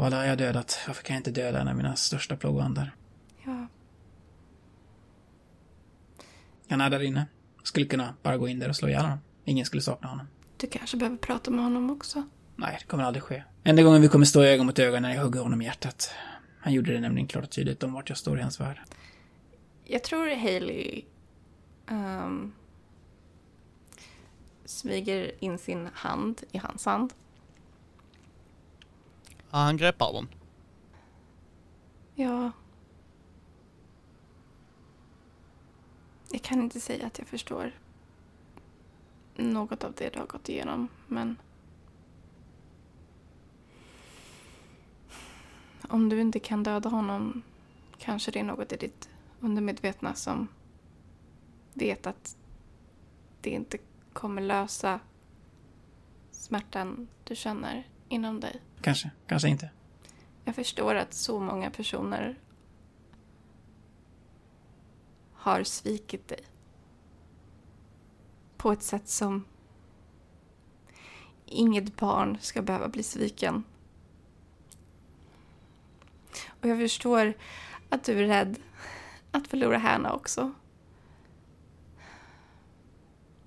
Av 0.00 0.06
alla 0.06 0.26
jag 0.26 0.38
dödat, 0.38 0.78
varför 0.86 1.02
kan 1.02 1.14
jag 1.14 1.20
inte 1.20 1.30
döda 1.30 1.60
en 1.60 1.68
av 1.68 1.76
mina 1.76 1.96
största 1.96 2.36
plågoandar? 2.36 2.94
Ja. 3.44 3.66
Han 6.68 6.80
är 6.80 6.90
där 6.90 7.02
inne. 7.02 7.26
Skulle 7.62 7.86
kunna 7.86 8.14
bara 8.22 8.36
gå 8.36 8.48
in 8.48 8.58
där 8.58 8.68
och 8.68 8.76
slå 8.76 8.88
ihjäl 8.88 9.02
honom. 9.02 9.18
Ingen 9.44 9.66
skulle 9.66 9.82
sakna 9.82 10.08
honom. 10.08 10.26
Du 10.56 10.66
kanske 10.66 10.96
behöver 10.96 11.16
prata 11.16 11.50
med 11.50 11.64
honom 11.64 11.90
också. 11.90 12.22
Nej, 12.56 12.76
det 12.80 12.86
kommer 12.86 13.04
aldrig 13.04 13.22
ske. 13.22 13.44
Enda 13.64 13.82
gången 13.82 14.02
vi 14.02 14.08
kommer 14.08 14.24
stå 14.24 14.42
ögon 14.42 14.66
mot 14.66 14.78
ögon 14.78 15.02
när 15.02 15.14
jag 15.14 15.22
hugger 15.22 15.40
honom 15.40 15.62
i 15.62 15.64
hjärtat. 15.64 16.10
Han 16.60 16.72
gjorde 16.72 16.92
det 16.92 17.00
nämligen 17.00 17.28
klart 17.28 17.44
och 17.44 17.50
tydligt 17.50 17.82
om 17.82 17.92
vart 17.92 18.08
jag 18.08 18.18
står 18.18 18.38
i 18.38 18.42
hans 18.42 18.60
värld. 18.60 18.80
Jag 19.84 20.04
tror 20.04 20.36
Hailey 20.36 21.04
um, 21.90 22.52
smyger 24.64 25.44
in 25.44 25.58
sin 25.58 25.88
hand 25.94 26.42
i 26.52 26.58
hans 26.58 26.84
hand. 26.84 27.12
Ja, 29.50 29.58
han 29.58 29.76
greppar 29.76 30.12
den. 30.12 30.28
Ja. 32.14 32.52
Jag 36.32 36.42
kan 36.42 36.62
inte 36.62 36.80
säga 36.80 37.06
att 37.06 37.18
jag 37.18 37.28
förstår 37.28 37.72
något 39.36 39.84
av 39.84 39.92
det 39.92 40.08
du 40.08 40.18
har 40.18 40.26
gått 40.26 40.48
igenom, 40.48 40.88
men 41.06 41.36
Om 45.90 46.08
du 46.08 46.20
inte 46.20 46.38
kan 46.38 46.62
döda 46.62 46.88
honom 46.88 47.42
kanske 47.98 48.30
det 48.30 48.38
är 48.38 48.44
något 48.44 48.72
i 48.72 48.76
ditt 48.76 49.08
undermedvetna 49.40 50.14
som 50.14 50.48
vet 51.74 52.06
att 52.06 52.36
det 53.40 53.50
inte 53.50 53.78
kommer 54.12 54.42
lösa 54.42 55.00
smärtan 56.30 57.08
du 57.24 57.36
känner 57.36 57.88
inom 58.10 58.40
dig. 58.40 58.60
Kanske, 58.80 59.10
kanske 59.26 59.48
inte. 59.48 59.70
Jag 60.44 60.54
förstår 60.54 60.94
att 60.94 61.14
så 61.14 61.40
många 61.40 61.70
personer 61.70 62.38
har 65.32 65.64
svikit 65.64 66.28
dig. 66.28 66.40
På 68.56 68.72
ett 68.72 68.82
sätt 68.82 69.08
som 69.08 69.44
inget 71.46 71.96
barn 71.96 72.38
ska 72.40 72.62
behöva 72.62 72.88
bli 72.88 73.02
sviken. 73.02 73.64
Och 76.48 76.68
jag 76.68 76.78
förstår 76.78 77.34
att 77.88 78.04
du 78.04 78.12
är 78.12 78.26
rädd 78.26 78.58
att 79.30 79.48
förlora 79.48 79.78
Hanna 79.78 80.12
också. 80.12 80.52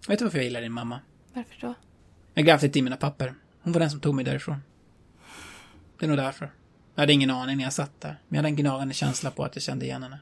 Vet 0.07 0.19
du 0.19 0.25
varför 0.25 0.37
jag 0.37 0.45
gillar 0.45 0.61
din 0.61 0.71
mamma? 0.71 0.99
Varför 1.33 1.57
då? 1.61 1.73
Jag 2.33 2.45
grävde 2.45 2.67
lite 2.67 2.79
i 2.79 2.81
mina 2.81 2.97
papper. 2.97 3.35
Hon 3.63 3.73
var 3.73 3.79
den 3.79 3.89
som 3.89 3.99
tog 3.99 4.15
mig 4.15 4.25
därifrån. 4.25 4.63
Det 5.99 6.05
är 6.05 6.07
nog 6.07 6.17
därför. 6.17 6.53
Jag 6.95 7.01
hade 7.01 7.13
ingen 7.13 7.29
aning 7.29 7.57
när 7.57 7.63
jag 7.63 7.73
satt 7.73 8.01
där, 8.01 8.19
men 8.27 8.35
jag 8.35 8.37
hade 8.37 8.47
en 8.47 8.55
gnagande 8.55 8.93
känsla 8.93 9.31
på 9.31 9.43
att 9.43 9.55
jag 9.55 9.63
kände 9.63 9.85
igen 9.85 10.03
henne. 10.03 10.19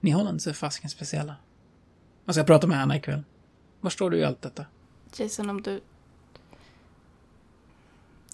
Ni 0.00 0.10
Hollands 0.10 0.46
är 0.46 0.52
fasken 0.52 0.90
speciella. 0.90 1.36
Jag 2.24 2.34
ska 2.34 2.44
prata 2.44 2.66
med 2.66 2.78
henne 2.78 2.96
ikväll. 2.96 3.22
Var 3.80 3.90
står 3.90 4.10
du 4.10 4.18
i 4.18 4.24
allt 4.24 4.42
detta? 4.42 4.66
Jason, 5.16 5.50
om 5.50 5.62
du... 5.62 5.80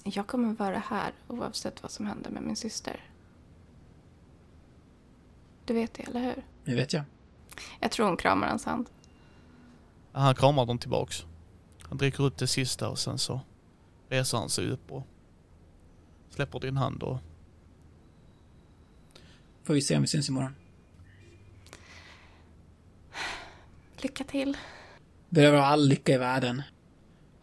Jag 0.04 0.26
kommer 0.26 0.54
vara 0.54 0.78
här 0.78 1.12
oavsett 1.28 1.82
vad 1.82 1.90
som 1.90 2.06
händer 2.06 2.30
med 2.30 2.42
min 2.42 2.56
syster. 2.56 3.04
Du 5.64 5.74
vet 5.74 5.94
det, 5.94 6.02
eller 6.02 6.20
hur? 6.20 6.44
Det 6.64 6.74
vet 6.74 6.92
jag. 6.92 7.04
Jag 7.80 7.90
tror 7.90 8.06
hon 8.06 8.16
kramar 8.16 8.48
hans 8.48 8.64
hand. 8.64 8.86
Han 10.12 10.34
kramar 10.34 10.66
dem 10.66 10.78
tillbaks. 10.78 11.24
Han 11.82 11.98
dricker 11.98 12.24
upp 12.24 12.38
det 12.38 12.46
sista 12.46 12.88
och 12.88 12.98
sen 12.98 13.18
så 13.18 13.40
reser 14.10 14.38
han 14.38 14.48
sig 14.48 14.70
upp 14.70 14.92
och 14.92 15.06
släpper 16.30 16.60
din 16.60 16.76
hand 16.76 17.02
och 17.02 17.18
Får 19.62 19.74
vi 19.74 19.80
se 19.80 19.96
om 19.96 20.02
vi 20.02 20.08
syns 20.08 20.28
imorgon. 20.28 20.54
Lycka 24.02 24.24
till. 24.24 24.56
Behöver 25.28 25.58
ha 25.58 25.64
all 25.66 25.88
lycka 25.88 26.14
i 26.14 26.18
världen. 26.18 26.62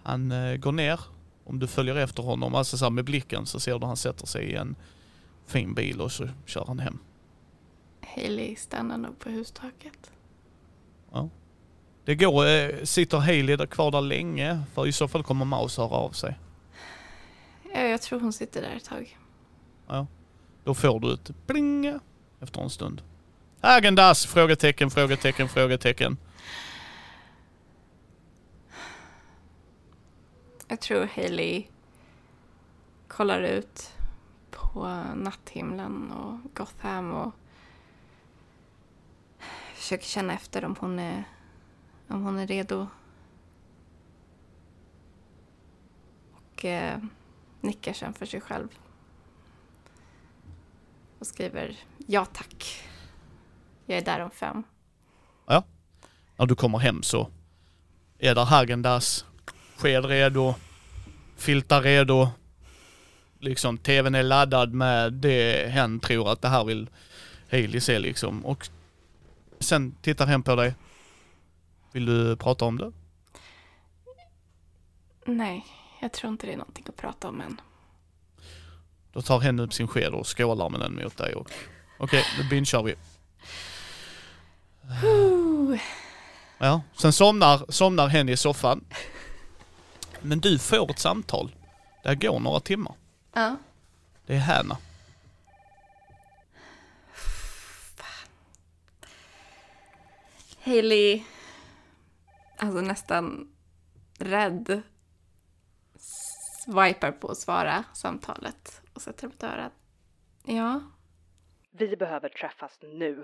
han 0.04 0.32
eh, 0.32 0.56
går 0.58 0.72
ner. 0.72 1.00
Om 1.44 1.60
du 1.60 1.68
följer 1.68 1.96
efter 1.96 2.24
honom, 2.24 2.56
alltså 2.56 2.78
så 2.78 2.90
med 2.90 3.06
blicken 3.06 3.46
så 3.46 3.60
ser 3.60 3.80
du 3.80 3.86
han 3.86 3.98
sätter 3.98 4.28
sig 4.28 4.44
i 4.46 4.56
en 4.56 4.76
fin 5.46 5.74
bil 5.74 6.02
och 6.02 6.12
så 6.12 6.30
kör 6.46 6.66
han 6.66 6.80
hem. 6.80 7.00
Hailey 8.02 8.56
stannar 8.56 8.98
nog 8.98 9.20
på 9.20 9.30
hustaket. 9.30 10.12
Det 12.06 12.16
går, 12.16 12.48
eh, 12.48 12.84
sitter 12.84 13.18
Hailey 13.18 13.56
där 13.56 13.66
kvar 13.66 13.92
där 13.92 14.02
länge? 14.02 14.64
För 14.74 14.88
i 14.88 14.92
så 14.92 15.08
fall 15.08 15.24
kommer 15.24 15.46
Maus 15.46 15.78
höra 15.78 15.90
av 15.90 16.12
sig. 16.12 16.38
Ja, 17.78 17.84
jag 17.84 18.02
tror 18.02 18.20
hon 18.20 18.34
sitter 18.34 18.62
där 18.62 18.76
ett 18.76 18.86
tag. 18.86 19.18
Då 20.64 20.74
får 20.74 21.00
du 21.00 21.14
ett 21.14 21.48
pling 21.48 22.00
efter 22.40 22.62
en 22.62 22.70
stund. 22.70 23.02
Agendas? 23.62 24.26
Frågetecken, 24.26 24.90
frågetecken, 24.90 25.50
frågetecken. 25.50 26.18
Jag 30.68 30.80
tror 30.80 31.10
Hailey 31.16 31.66
kollar 33.08 33.42
ut 33.42 33.94
på 34.52 35.04
natthimlen 35.16 36.12
och 36.12 36.40
Gotham 36.54 37.12
och 37.12 37.32
försöker 39.74 40.06
känna 40.06 40.34
efter 40.34 40.66
om 40.66 40.76
hon 40.80 41.00
är, 41.00 41.24
om 42.08 42.24
hon 42.24 42.40
är 42.40 42.48
redo. 42.48 42.88
Och 46.34 46.66
eh, 46.66 47.00
nickar 47.62 47.94
sen 47.94 48.14
för 48.14 48.26
sig 48.26 48.42
själv. 48.42 48.68
Och 51.20 51.28
skriver 51.28 51.78
ja 52.08 52.26
tack. 52.26 52.84
Jag 53.86 53.98
är 53.98 54.02
där 54.02 54.20
om 54.20 54.32
fem. 54.32 54.64
När 56.38 56.46
du 56.46 56.56
kommer 56.56 56.78
hem 56.78 57.04
så 57.04 57.30
är 58.20 58.36
där 58.36 58.46
Hagendas, 58.46 59.26
sked 59.78 60.06
redo, 60.06 60.56
filtar 61.36 61.82
redo. 61.82 62.30
Liksom 63.40 63.78
tvn 63.78 64.16
är 64.16 64.24
laddad 64.24 64.74
med 64.74 65.14
det 65.14 65.72
hen 65.72 66.00
tror 66.00 66.32
att 66.32 66.42
det 66.42 66.48
här 66.48 66.64
vill 66.64 66.90
Hailey 67.52 67.82
se 67.82 68.00
liksom. 68.00 68.46
Och 68.46 68.70
sen 69.60 69.96
tittar 70.02 70.26
hen 70.26 70.44
på 70.44 70.56
dig. 70.56 70.76
Vill 71.92 72.06
du 72.06 72.36
prata 72.36 72.66
om 72.66 72.78
det? 72.78 72.92
Nej, 75.26 75.66
jag 76.02 76.12
tror 76.12 76.32
inte 76.32 76.48
det 76.48 76.54
är 76.54 76.58
någonting 76.58 76.86
att 76.88 76.96
prata 76.98 77.28
om 77.28 77.42
än. 77.42 77.62
Då 79.14 79.22
tar 79.22 79.40
hen 79.40 79.60
upp 79.60 79.74
sin 79.74 79.88
sked 79.88 80.14
och 80.14 80.38
skålar 80.38 80.70
med 80.70 80.80
den 80.80 80.96
mot 80.96 81.18
dig 81.18 81.36
och 81.36 81.52
okej, 81.98 82.24
nu 82.38 82.50
bingear 82.50 82.84
vi. 82.84 82.96
Ja, 86.58 86.82
sen 86.94 87.14
somnar, 87.14 87.66
somnar 87.70 88.08
hen 88.08 88.30
i 88.30 88.38
soffan. 88.38 88.86
Men 90.22 90.40
du 90.40 90.60
får 90.60 90.92
ett 90.92 91.00
samtal. 91.00 91.52
Det 92.04 92.10
här 92.10 92.16
går 92.16 92.40
några 92.40 92.60
timmar. 92.60 92.94
Ja. 93.34 93.56
Det 94.26 94.36
är 94.36 94.40
Hanna. 94.40 94.78
Hailey, 100.64 101.24
alltså 102.58 102.82
nästan 102.82 103.48
rädd, 104.20 104.82
swipar 106.72 107.12
på 107.12 107.28
att 107.32 107.38
svara 107.38 107.84
samtalet 107.94 108.82
och 108.94 109.02
sätter 109.02 109.28
upp 109.28 109.40
dörren. 109.40 109.72
Ja, 110.44 110.82
Vi 111.72 111.98
behöver 111.98 112.30
träffas 112.30 112.80
nu. 112.82 113.24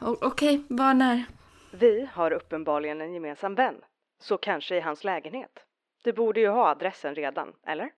okej, 0.00 0.64
var 0.68 0.94
när? 0.94 1.24
Vi 1.72 2.08
har 2.12 2.30
uppenbarligen 2.30 3.00
en 3.00 3.14
gemensam 3.14 3.54
vän. 3.54 3.74
Så 4.20 4.38
kanske 4.38 4.76
i 4.76 4.80
hans 4.80 5.04
lägenhet. 5.04 5.58
Du 6.04 6.12
borde 6.12 6.40
ju 6.40 6.48
ha 6.48 6.68
adressen 6.68 7.14
redan, 7.14 7.52
eller? 7.66 7.90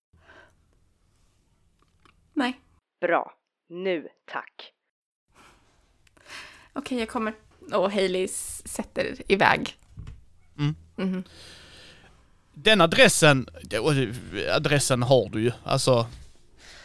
Nej, 2.32 2.60
Bra. 3.00 3.34
Nu, 3.68 4.08
tack. 4.24 4.72
okej 6.72 6.98
jag 6.98 7.08
kommer. 7.08 7.34
Och 7.74 7.92
Hailey 7.92 8.28
sätter 8.28 9.32
iväg. 9.32 9.76
Mm. 10.58 10.74
Mhm. 10.96 11.24
Den 12.54 12.80
adressen, 12.80 13.46
adressen 14.52 15.02
har 15.02 15.28
du 15.32 15.42
ju. 15.42 15.52
Alltså, 15.64 16.06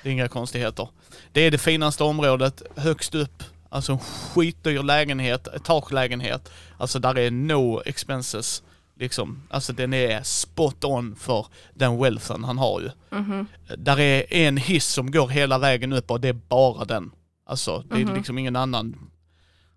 det 0.03 0.09
är 0.09 0.13
inga 0.13 0.27
konstigheter. 0.27 0.87
Det 1.31 1.41
är 1.41 1.51
det 1.51 1.57
finaste 1.57 2.03
området, 2.03 2.61
högst 2.75 3.15
upp. 3.15 3.43
Alltså 3.69 3.91
en 3.91 3.99
skitdyr 3.99 4.83
lägenhet, 4.83 5.47
etagelägenhet. 5.47 6.51
Alltså 6.77 6.99
där 6.99 7.17
är 7.17 7.31
no 7.31 7.81
expenses. 7.85 8.63
Liksom, 8.99 9.43
alltså 9.49 9.73
den 9.73 9.93
är 9.93 10.23
spot 10.23 10.83
on 10.83 11.15
för 11.15 11.45
den 11.73 11.97
wealthen 11.97 12.43
han 12.43 12.57
har 12.57 12.81
ju. 12.81 12.89
Mhm. 13.17 13.47
Där 13.77 13.99
är 13.99 14.33
en 14.33 14.57
hiss 14.57 14.85
som 14.87 15.11
går 15.11 15.27
hela 15.27 15.57
vägen 15.57 15.93
upp 15.93 16.11
och 16.11 16.21
det 16.21 16.27
är 16.27 16.33
bara 16.33 16.85
den. 16.85 17.11
Alltså, 17.45 17.83
det 17.89 17.95
är 18.01 18.05
Mhm. 18.05 18.15
liksom 18.15 18.37
ingen 18.37 18.55
annan 18.55 19.09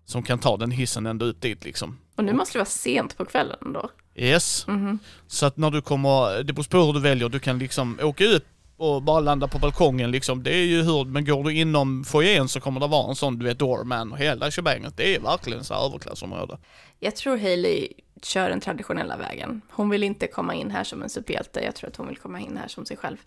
som 0.05 0.23
kan 0.23 0.39
ta 0.39 0.57
den 0.57 0.71
hissen 0.71 1.05
ända 1.05 1.25
upp 1.25 1.41
dit 1.41 1.63
liksom. 1.63 1.97
Och 2.15 2.23
nu 2.23 2.33
måste 2.33 2.53
det 2.53 2.59
vara 2.59 2.65
sent 2.69 3.17
på 3.17 3.25
kvällen 3.25 3.73
då. 3.73 3.89
Yes. 4.19 4.67
Mhm. 4.67 4.99
Så 5.27 5.45
att 5.45 5.57
när 5.57 5.71
du 5.71 5.81
kommer, 5.81 6.43
det 6.43 6.53
beror 6.53 6.63
på 6.63 6.77
hur 6.77 6.93
du 6.93 6.99
väljer, 6.99 7.29
du 7.29 7.39
kan 7.39 7.59
liksom 7.59 7.99
åka 8.03 8.23
ut 8.23 8.45
och 8.77 9.03
bara 9.03 9.19
landa 9.19 9.47
på 9.47 9.59
balkongen 9.59 10.11
liksom. 10.11 10.43
Det 10.43 10.55
är 10.55 10.65
ju 10.65 10.81
hur, 10.81 11.05
men 11.05 11.25
går 11.25 11.43
du 11.43 11.53
inom 11.53 12.03
foajén 12.03 12.49
så 12.49 12.59
kommer 12.59 12.79
det 12.79 12.87
vara 12.87 13.09
en 13.09 13.15
sån, 13.15 13.39
du 13.39 13.45
vet, 13.45 13.59
doorman 13.59 14.11
och 14.11 14.17
hela 14.17 14.51
shebanget. 14.51 14.97
Det 14.97 15.15
är 15.15 15.19
verkligen 15.19 15.63
så 15.63 15.73
här 15.73 15.85
överklassområde. 15.85 16.57
Jag 16.99 17.15
tror 17.15 17.37
Hailey 17.37 17.87
kör 18.23 18.49
den 18.49 18.59
traditionella 18.59 19.17
vägen. 19.17 19.61
Hon 19.71 19.89
vill 19.89 20.03
inte 20.03 20.27
komma 20.27 20.53
in 20.53 20.71
här 20.71 20.83
som 20.83 21.03
en 21.03 21.09
superhjälte. 21.09 21.59
Jag 21.59 21.75
tror 21.75 21.89
att 21.89 21.95
hon 21.95 22.07
vill 22.07 22.17
komma 22.17 22.39
in 22.39 22.57
här 22.57 22.67
som 22.67 22.85
sig 22.85 22.97
själv. 22.97 23.17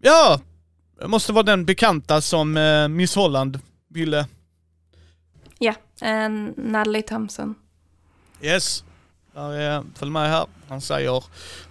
Ja! 0.00 0.40
Det 1.00 1.08
måste 1.08 1.32
vara 1.32 1.42
den 1.42 1.64
bekanta 1.64 2.20
som 2.20 2.56
eh, 2.56 2.88
Miss 2.88 3.14
Holland 3.14 3.60
ville. 3.88 4.26
Ja, 5.58 5.74
en 6.00 6.54
Natalie 6.56 7.02
Thompson. 7.02 7.54
Yes. 8.42 8.84
Där 9.38 9.52
är, 9.52 9.84
följ 9.94 10.10
med 10.10 10.30
här. 10.30 10.46
Han 10.68 10.80
säger, 10.80 11.24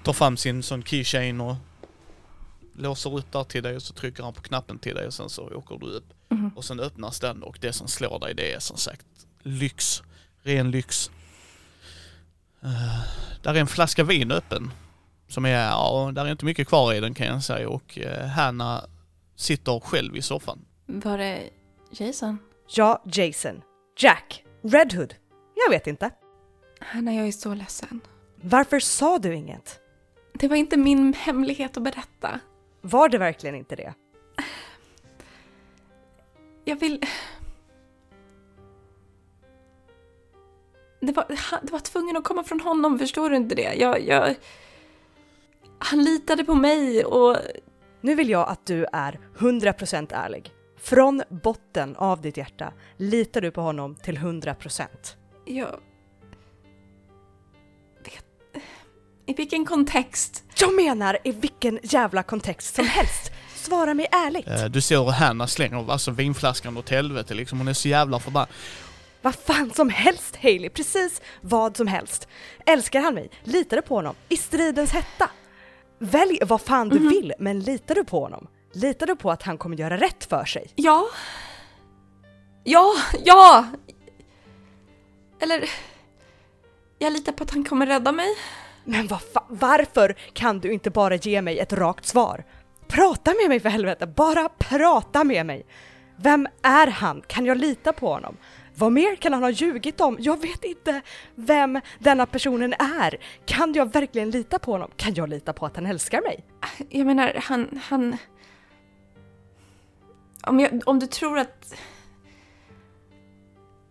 tar 0.04 0.14
fram 0.14 0.38
sin 0.38 0.64
sån 0.64 0.84
keychain 0.84 1.42
och 1.42 1.56
låser 2.76 3.18
upp 3.18 3.32
där 3.32 3.44
till 3.44 3.64
dig 3.64 3.76
och 3.76 3.82
så 3.82 3.94
trycker 3.94 4.24
han 4.24 4.34
på 4.34 4.42
knappen 4.42 4.80
till 4.80 4.96
dig 4.96 5.08
och 5.08 5.14
sen 5.14 5.30
så 5.30 5.50
åker 5.56 5.78
du 5.78 5.86
upp. 5.86 6.14
Mhm. 6.30 6.52
Och 6.56 6.66
sen 6.66 6.80
öppnas 6.80 7.20
den 7.20 7.44
och 7.44 7.58
det 7.62 7.74
som 7.74 7.88
slår 7.88 8.20
dig 8.20 8.34
det 8.34 8.54
är 8.54 8.60
som 8.60 8.78
sagt 8.78 9.06
lyx. 9.44 10.04
Ren 10.44 10.72
lyx. 10.72 11.12
Uh, 12.64 13.02
där 13.42 13.56
är 13.56 13.60
en 13.60 13.68
flaska 13.68 14.04
vin 14.04 14.32
öppen. 14.32 14.72
Som 15.28 15.46
är, 15.46 15.50
ja, 15.50 16.12
där 16.14 16.26
är 16.26 16.32
inte 16.32 16.46
mycket 16.46 16.68
kvar 16.68 16.94
i 16.94 17.00
den 17.00 17.14
kan 17.14 17.28
jag 17.28 17.44
säga 17.44 17.70
och 17.70 17.98
uh, 17.98 18.26
Hanna 18.26 18.84
sitter 19.36 19.80
själv 19.80 20.16
i 20.16 20.22
soffan. 20.22 20.66
Var 20.86 21.18
det 21.18 21.50
Jason? 21.92 22.38
Ja, 22.76 23.04
Jason. 23.06 23.62
Jack. 23.98 24.44
Red 24.64 24.94
Hood. 24.94 25.16
Jag 25.66 25.72
vet 25.72 25.88
inte. 25.88 26.12
Hanna, 26.80 27.14
jag 27.14 27.28
är 27.28 27.32
så 27.32 27.54
ledsen. 27.54 28.02
Varför 28.42 28.80
sa 28.80 29.20
du 29.20 29.36
inget? 29.36 29.80
Det 30.34 30.48
var 30.48 30.56
inte 30.56 30.78
min 30.78 31.14
hemlighet 31.14 31.78
att 31.78 31.84
berätta. 31.84 32.40
Var 32.82 33.10
det 33.10 33.18
verkligen 33.18 33.56
inte 33.56 33.76
det? 33.76 33.94
Jag 36.66 36.80
vill... 36.80 37.06
Det 41.00 41.12
var, 41.12 41.26
det 41.62 41.72
var 41.72 41.80
tvungen 41.80 42.18
att 42.18 42.24
komma 42.24 42.44
från 42.44 42.60
honom, 42.60 43.00
förstår 43.00 43.30
du 43.30 43.36
inte 43.36 43.56
det? 43.56 43.74
Jag, 43.74 44.02
jag... 44.02 44.36
Han 45.80 46.04
litade 46.04 46.46
på 46.46 46.56
mig 46.56 47.06
och... 47.06 47.38
Nu 48.02 48.16
vill 48.16 48.30
jag 48.30 48.50
att 48.50 48.66
du 48.66 48.86
är 48.94 49.20
100% 49.38 50.14
ärlig. 50.14 50.52
Från 50.78 51.24
botten 51.30 51.96
av 51.96 52.22
ditt 52.22 52.38
hjärta 52.38 52.74
litar 52.98 53.42
du 53.42 53.52
på 53.52 53.62
honom 53.62 53.96
till 53.96 54.18
100%. 54.18 54.88
Jag... 55.46 55.80
I 59.28 59.34
vilken 59.34 59.66
kontext? 59.66 60.44
Jag 60.60 60.74
menar 60.76 61.18
i 61.24 61.32
vilken 61.32 61.80
jävla 61.84 62.24
kontext 62.24 62.76
som 62.76 62.86
helst. 62.88 63.32
Svara 63.56 63.94
mig 63.94 64.08
ärligt. 64.12 64.48
Eh, 64.48 64.66
Du 64.66 64.82
ser 64.82 64.98
hur 64.98 65.12
Hanna 65.12 65.48
slänger 65.48 65.92
alltså 65.92 66.12
vinflaskan 66.12 66.78
åt 66.78 66.90
helvete 66.90 67.34
liksom. 67.34 67.58
Hon 67.58 67.68
är 67.68 67.74
så 67.74 67.88
jävla 67.88 68.20
förbannad. 68.20 68.50
Vad 69.22 69.36
fan 69.36 69.72
som 69.76 69.90
helst 69.90 70.36
Hailey, 70.36 70.70
precis 70.70 71.22
vad 71.42 71.78
som 71.78 71.88
helst. 71.88 72.28
Älskar 72.66 73.02
han 73.02 73.14
mig? 73.14 73.30
Litar 73.44 73.78
du 73.78 73.82
på 73.84 73.96
honom? 73.96 74.16
I 74.30 74.38
stridens 74.38 74.92
hetta? 74.92 75.30
Välj 76.00 76.40
vad 76.46 76.62
fan 76.62 76.90
du 76.90 77.10
vill, 77.10 77.34
men 77.40 77.60
litar 77.60 77.96
du 77.96 78.04
på 78.06 78.20
honom? 78.20 78.48
Litar 78.74 79.08
du 79.08 79.16
på 79.16 79.32
att 79.32 79.44
han 79.44 79.58
kommer 79.58 79.78
göra 79.78 79.98
rätt 79.98 80.26
för 80.30 80.46
sig? 80.46 80.68
Ja. 80.76 81.08
Ja, 82.64 82.94
ja! 83.26 83.66
Eller... 85.42 85.70
Jag 87.00 87.14
litar 87.14 87.32
på 87.32 87.44
att 87.44 87.52
han 87.52 87.64
kommer 87.64 87.86
rädda 87.86 88.12
mig. 88.12 88.28
Men 88.90 89.08
vad 89.08 89.20
varför 89.48 90.16
kan 90.34 90.60
du 90.60 90.74
inte 90.74 90.90
bara 90.90 91.16
ge 91.16 91.42
mig 91.42 91.60
ett 91.60 91.74
rakt 91.74 92.06
svar? 92.06 92.44
Prata 92.88 93.34
med 93.42 93.50
mig 93.50 93.60
för 93.60 93.70
helvete, 93.70 94.08
bara 94.08 94.50
prata 94.50 95.24
med 95.24 95.46
mig! 95.46 95.66
Vem 96.16 96.48
är 96.62 96.88
han? 96.88 97.22
Kan 97.28 97.46
jag 97.46 97.58
lita 97.58 97.94
på 97.94 98.14
honom? 98.14 98.38
Vad 98.76 98.92
mer 98.92 99.16
kan 99.16 99.34
han 99.34 99.44
ha 99.44 99.50
ljugit 99.50 100.02
om? 100.02 100.18
Jag 100.20 100.42
vet 100.42 100.64
inte 100.64 101.02
vem 101.36 101.82
denna 102.00 102.26
personen 102.26 102.74
är. 102.74 103.18
Kan 103.46 103.74
jag 103.74 103.94
verkligen 103.94 104.32
lita 104.32 104.60
på 104.60 104.72
honom? 104.72 104.92
Kan 104.96 105.14
jag 105.14 105.30
lita 105.30 105.54
på 105.54 105.66
att 105.66 105.76
han 105.76 105.86
älskar 105.86 106.22
mig? 106.22 106.46
Jag 106.90 107.06
menar, 107.06 107.34
han... 107.44 107.80
han... 107.84 108.18
Om, 110.44 110.60
jag, 110.60 110.82
om 110.86 111.00
du 111.00 111.08
tror 111.08 111.40
att 111.40 111.74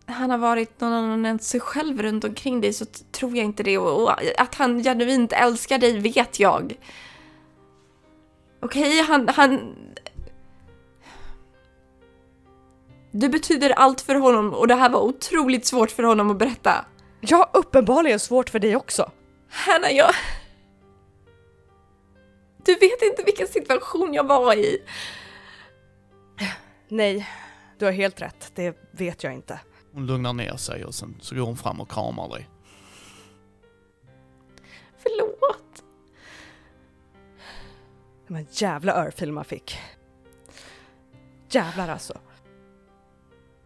han 0.06 0.30
har 0.30 0.38
varit 0.38 0.80
någon 0.80 0.92
annan 0.92 1.26
än 1.26 1.38
sig 1.38 1.60
själv 1.60 2.02
runt 2.02 2.24
omkring 2.24 2.60
dig 2.60 2.72
så 2.72 2.84
tror 3.12 3.36
jag 3.36 3.44
inte 3.44 3.62
det. 3.62 3.78
Och, 3.78 4.02
och 4.02 4.12
att 4.38 4.54
han 4.54 4.82
genuint 4.82 5.32
älskar 5.32 5.78
dig 5.78 6.00
vet 6.00 6.40
jag. 6.40 6.76
Okej, 8.60 9.02
han, 9.02 9.28
han... 9.28 9.76
Du 13.10 13.28
betyder 13.28 13.70
allt 13.70 14.00
för 14.00 14.14
honom 14.14 14.54
och 14.54 14.68
det 14.68 14.74
här 14.74 14.90
var 14.90 15.00
otroligt 15.00 15.66
svårt 15.66 15.90
för 15.90 16.02
honom 16.02 16.30
att 16.30 16.38
berätta. 16.38 16.84
Ja, 17.20 17.50
uppenbarligen 17.52 18.20
svårt 18.20 18.50
för 18.50 18.58
dig 18.58 18.76
också. 18.76 19.10
Hanna, 19.48 19.90
jag... 19.90 20.10
Du 22.64 22.74
vet 22.74 23.02
inte 23.02 23.22
vilken 23.22 23.48
situation 23.48 24.14
jag 24.14 24.24
var 24.24 24.54
i. 24.54 24.82
Nej, 26.88 27.28
du 27.78 27.84
har 27.84 27.92
helt 27.92 28.22
rätt. 28.22 28.52
Det 28.54 28.76
vet 28.90 29.24
jag 29.24 29.34
inte. 29.34 29.60
Hon 29.96 30.06
lugnar 30.06 30.32
ner 30.32 30.56
sig 30.56 30.84
och 30.84 30.94
sen 30.94 31.16
så 31.20 31.34
går 31.34 31.46
hon 31.46 31.56
fram 31.56 31.80
och 31.80 31.90
kramar 31.90 32.28
dig. 32.28 32.48
Förlåt. 34.96 35.84
Det 38.26 38.32
var 38.32 38.40
en 38.40 38.46
jävla 38.50 38.94
örfil 38.94 39.32
man 39.32 39.44
fick. 39.44 39.78
Jävlar 41.50 41.88
alltså. 41.88 42.18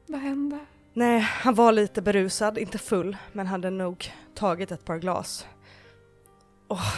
Vad 0.07 0.21
hände? 0.21 0.59
Nej, 0.93 1.21
han 1.21 1.55
var 1.55 1.73
lite 1.73 2.03
berusad, 2.03 2.59
inte 2.59 2.79
full, 2.79 3.16
men 3.33 3.47
hade 3.47 3.71
nog 3.71 4.12
tagit 4.35 4.73
ett 4.73 4.85
par 4.85 4.99
glas. 4.99 5.47
Åh, 6.69 6.95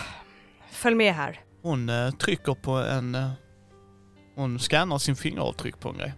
följ 0.70 0.96
med 0.96 1.14
här. 1.14 1.40
Hon 1.62 1.88
eh, 1.88 2.10
trycker 2.10 2.54
på 2.54 2.72
en... 2.72 3.14
Eh, 3.14 3.30
hon 4.34 4.58
scannar 4.58 4.98
sin 4.98 5.16
fingeravtryck 5.16 5.80
på 5.80 5.88
en 5.88 5.98
grej. 5.98 6.14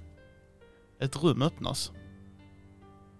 Ett 1.00 1.22
rum 1.22 1.42
öppnas. 1.42 1.92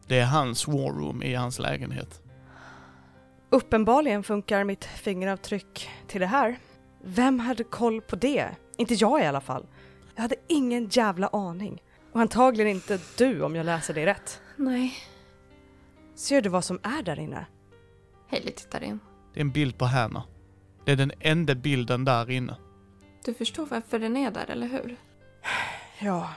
Det 0.06 0.18
är 0.18 0.26
hans 0.26 0.68
war 0.68 0.92
room 0.92 1.22
i 1.22 1.34
hans 1.34 1.58
lägenhet. 1.58 2.20
Uppenbarligen 3.50 4.22
funkar 4.22 4.64
mitt 4.64 4.84
fingeravtryck 4.84 5.90
till 6.06 6.20
det 6.20 6.26
här. 6.26 6.58
Vem 7.04 7.40
hade 7.40 7.64
koll 7.64 8.00
på 8.00 8.16
det? 8.16 8.50
Inte 8.76 8.94
jag 8.94 9.22
i 9.22 9.26
alla 9.26 9.40
fall. 9.40 9.66
Jag 10.14 10.22
hade 10.22 10.36
ingen 10.48 10.88
jävla 10.88 11.28
aning. 11.28 11.82
Och 12.12 12.20
antagligen 12.20 12.70
inte 12.70 12.98
du 13.18 13.42
om 13.42 13.56
jag 13.56 13.66
läser 13.66 13.94
det 13.94 14.06
rätt. 14.06 14.40
Nej. 14.56 14.94
Ser 16.14 16.42
du 16.42 16.48
vad 16.48 16.64
som 16.64 16.78
är 16.82 17.02
där 17.02 17.18
inne? 17.18 17.46
Hailey 18.30 18.52
tittar 18.52 18.82
in. 18.82 19.00
Det 19.34 19.40
är 19.40 19.44
en 19.44 19.50
bild 19.50 19.78
på 19.78 19.84
Hanna. 19.84 20.22
Det 20.84 20.92
är 20.92 20.96
den 20.96 21.12
enda 21.20 21.54
bilden 21.54 22.04
där 22.04 22.30
inne. 22.30 22.56
Du 23.24 23.34
förstår 23.34 23.66
varför 23.66 23.98
den 23.98 24.16
är 24.16 24.30
där, 24.30 24.50
eller 24.50 24.66
hur? 24.66 24.96
Ja. 25.98 26.30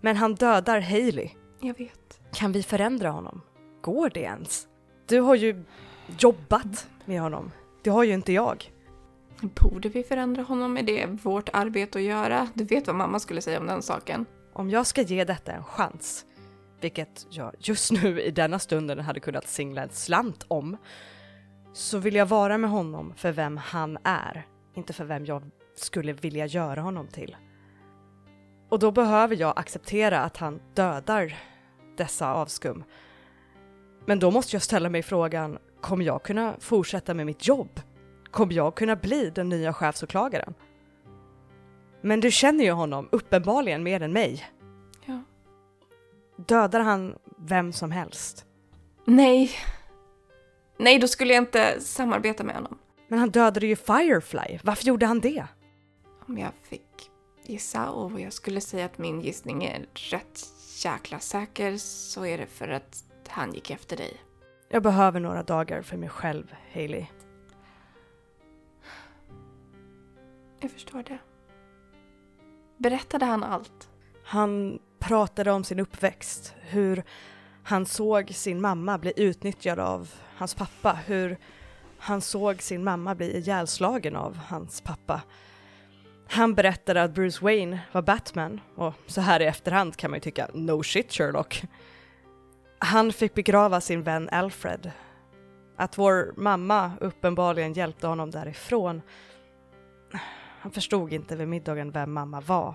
Men 0.00 0.16
han 0.16 0.34
dödar 0.34 0.80
Hailey. 0.80 1.30
Jag 1.60 1.78
vet. 1.78 2.20
Kan 2.32 2.52
vi 2.52 2.62
förändra 2.62 3.10
honom? 3.10 3.42
Går 3.80 4.10
det 4.10 4.20
ens? 4.20 4.68
Du 5.06 5.20
har 5.20 5.34
ju 5.34 5.64
jobbat 6.18 6.88
med 7.04 7.20
honom. 7.20 7.52
Det 7.82 7.90
har 7.90 8.04
ju 8.04 8.14
inte 8.14 8.32
jag. 8.32 8.72
Borde 9.40 9.88
vi 9.88 10.02
förändra 10.02 10.42
honom? 10.42 10.76
Är 10.76 10.82
det 10.82 11.06
vårt 11.06 11.48
arbete 11.52 11.98
att 11.98 12.04
göra? 12.04 12.48
Du 12.54 12.64
vet 12.64 12.86
vad 12.86 12.96
mamma 12.96 13.20
skulle 13.20 13.40
säga 13.40 13.60
om 13.60 13.66
den 13.66 13.82
saken. 13.82 14.26
Om 14.52 14.70
jag 14.70 14.86
ska 14.86 15.02
ge 15.02 15.24
detta 15.24 15.52
en 15.52 15.64
chans, 15.64 16.24
vilket 16.80 17.26
jag 17.30 17.54
just 17.58 17.92
nu 17.92 18.20
i 18.20 18.30
denna 18.30 18.58
stunden 18.58 18.98
hade 18.98 19.20
kunnat 19.20 19.48
singla 19.48 19.82
en 19.82 19.90
slant 19.90 20.44
om, 20.48 20.76
så 21.72 21.98
vill 21.98 22.14
jag 22.14 22.26
vara 22.26 22.58
med 22.58 22.70
honom 22.70 23.12
för 23.16 23.32
vem 23.32 23.56
han 23.56 23.98
är, 24.04 24.46
inte 24.74 24.92
för 24.92 25.04
vem 25.04 25.26
jag 25.26 25.42
skulle 25.76 26.12
vilja 26.12 26.46
göra 26.46 26.80
honom 26.80 27.08
till. 27.08 27.36
Och 28.68 28.78
då 28.78 28.90
behöver 28.90 29.36
jag 29.36 29.58
acceptera 29.58 30.20
att 30.20 30.36
han 30.36 30.60
dödar 30.74 31.36
dessa 31.96 32.32
avskum. 32.32 32.84
Men 34.06 34.18
då 34.18 34.30
måste 34.30 34.56
jag 34.56 34.62
ställa 34.62 34.88
mig 34.88 35.02
frågan, 35.02 35.58
kommer 35.80 36.04
jag 36.04 36.22
kunna 36.22 36.56
fortsätta 36.58 37.14
med 37.14 37.26
mitt 37.26 37.46
jobb? 37.48 37.80
Kommer 38.30 38.52
jag 38.52 38.74
kunna 38.74 38.96
bli 38.96 39.30
den 39.30 39.48
nya 39.48 39.72
chefsåklagaren? 39.72 40.54
Men 42.00 42.20
du 42.20 42.30
känner 42.30 42.64
ju 42.64 42.70
honom 42.70 43.08
uppenbarligen 43.12 43.82
mer 43.82 44.02
än 44.02 44.12
mig. 44.12 44.46
Ja. 45.04 45.22
Dödar 46.36 46.80
han 46.80 47.14
vem 47.38 47.72
som 47.72 47.90
helst? 47.90 48.46
Nej. 49.04 49.50
Nej, 50.78 50.98
då 50.98 51.08
skulle 51.08 51.34
jag 51.34 51.42
inte 51.42 51.80
samarbeta 51.80 52.44
med 52.44 52.54
honom. 52.54 52.78
Men 53.08 53.18
han 53.18 53.30
dödade 53.30 53.66
ju 53.66 53.76
Firefly. 53.76 54.58
Varför 54.62 54.84
gjorde 54.84 55.06
han 55.06 55.20
det? 55.20 55.46
Om 56.28 56.38
jag 56.38 56.50
fick 56.62 56.85
gissa 57.48 57.90
och 57.90 58.20
jag 58.20 58.32
skulle 58.32 58.60
säga 58.60 58.84
att 58.84 58.98
min 58.98 59.20
gissning 59.20 59.64
är 59.64 59.86
rätt 59.94 60.40
jäkla 60.84 61.20
säker 61.20 61.76
så 61.76 62.26
är 62.26 62.38
det 62.38 62.46
för 62.46 62.68
att 62.68 63.04
han 63.28 63.52
gick 63.54 63.70
efter 63.70 63.96
dig. 63.96 64.16
Jag 64.68 64.82
behöver 64.82 65.20
några 65.20 65.42
dagar 65.42 65.82
för 65.82 65.96
mig 65.96 66.08
själv, 66.08 66.54
Hailey. 66.72 67.06
Jag 70.60 70.70
förstår 70.70 71.02
det. 71.02 71.18
Berättade 72.76 73.24
han 73.24 73.44
allt? 73.44 73.90
Han 74.24 74.78
pratade 74.98 75.52
om 75.52 75.64
sin 75.64 75.80
uppväxt, 75.80 76.54
hur 76.60 77.04
han 77.62 77.86
såg 77.86 78.30
sin 78.30 78.60
mamma 78.60 78.98
bli 78.98 79.12
utnyttjad 79.16 79.78
av 79.78 80.10
hans 80.36 80.54
pappa, 80.54 80.92
hur 81.06 81.38
han 81.98 82.20
såg 82.20 82.62
sin 82.62 82.84
mamma 82.84 83.14
bli 83.14 83.36
ihjälslagen 83.36 84.16
av 84.16 84.36
hans 84.36 84.80
pappa. 84.80 85.22
Han 86.28 86.54
berättade 86.54 87.02
att 87.02 87.14
Bruce 87.14 87.44
Wayne 87.44 87.80
var 87.92 88.02
Batman, 88.02 88.60
och 88.74 88.94
så 89.06 89.20
här 89.20 89.42
i 89.42 89.44
efterhand 89.44 89.96
kan 89.96 90.10
man 90.10 90.16
ju 90.16 90.20
tycka 90.20 90.48
no 90.54 90.82
shit 90.82 91.12
Sherlock. 91.12 91.62
Han 92.78 93.12
fick 93.12 93.34
begrava 93.34 93.80
sin 93.80 94.02
vän 94.02 94.28
Alfred. 94.32 94.90
Att 95.76 95.98
vår 95.98 96.32
mamma 96.36 96.92
uppenbarligen 97.00 97.72
hjälpte 97.72 98.06
honom 98.06 98.30
därifrån. 98.30 99.02
Han 100.60 100.72
förstod 100.72 101.12
inte 101.12 101.36
vid 101.36 101.48
middagen 101.48 101.90
vem 101.90 102.12
mamma 102.12 102.40
var. 102.40 102.74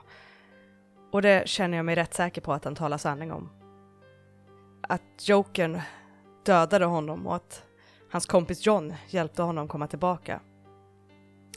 Och 1.12 1.22
det 1.22 1.48
känner 1.48 1.78
jag 1.78 1.86
mig 1.86 1.96
rätt 1.96 2.14
säker 2.14 2.42
på 2.42 2.54
att 2.54 2.64
han 2.66 2.76
talar 2.76 2.98
sanning 2.98 3.32
om. 3.32 3.50
Att 4.82 5.30
Jokern 5.30 5.82
dödade 6.46 6.86
honom 6.86 7.28
och 7.28 7.36
att 7.36 7.64
hans 8.12 8.26
kompis 8.26 8.66
John 8.66 8.94
hjälpte 9.08 9.42
honom 9.42 9.68
komma 9.68 9.88
tillbaka. 9.88 10.42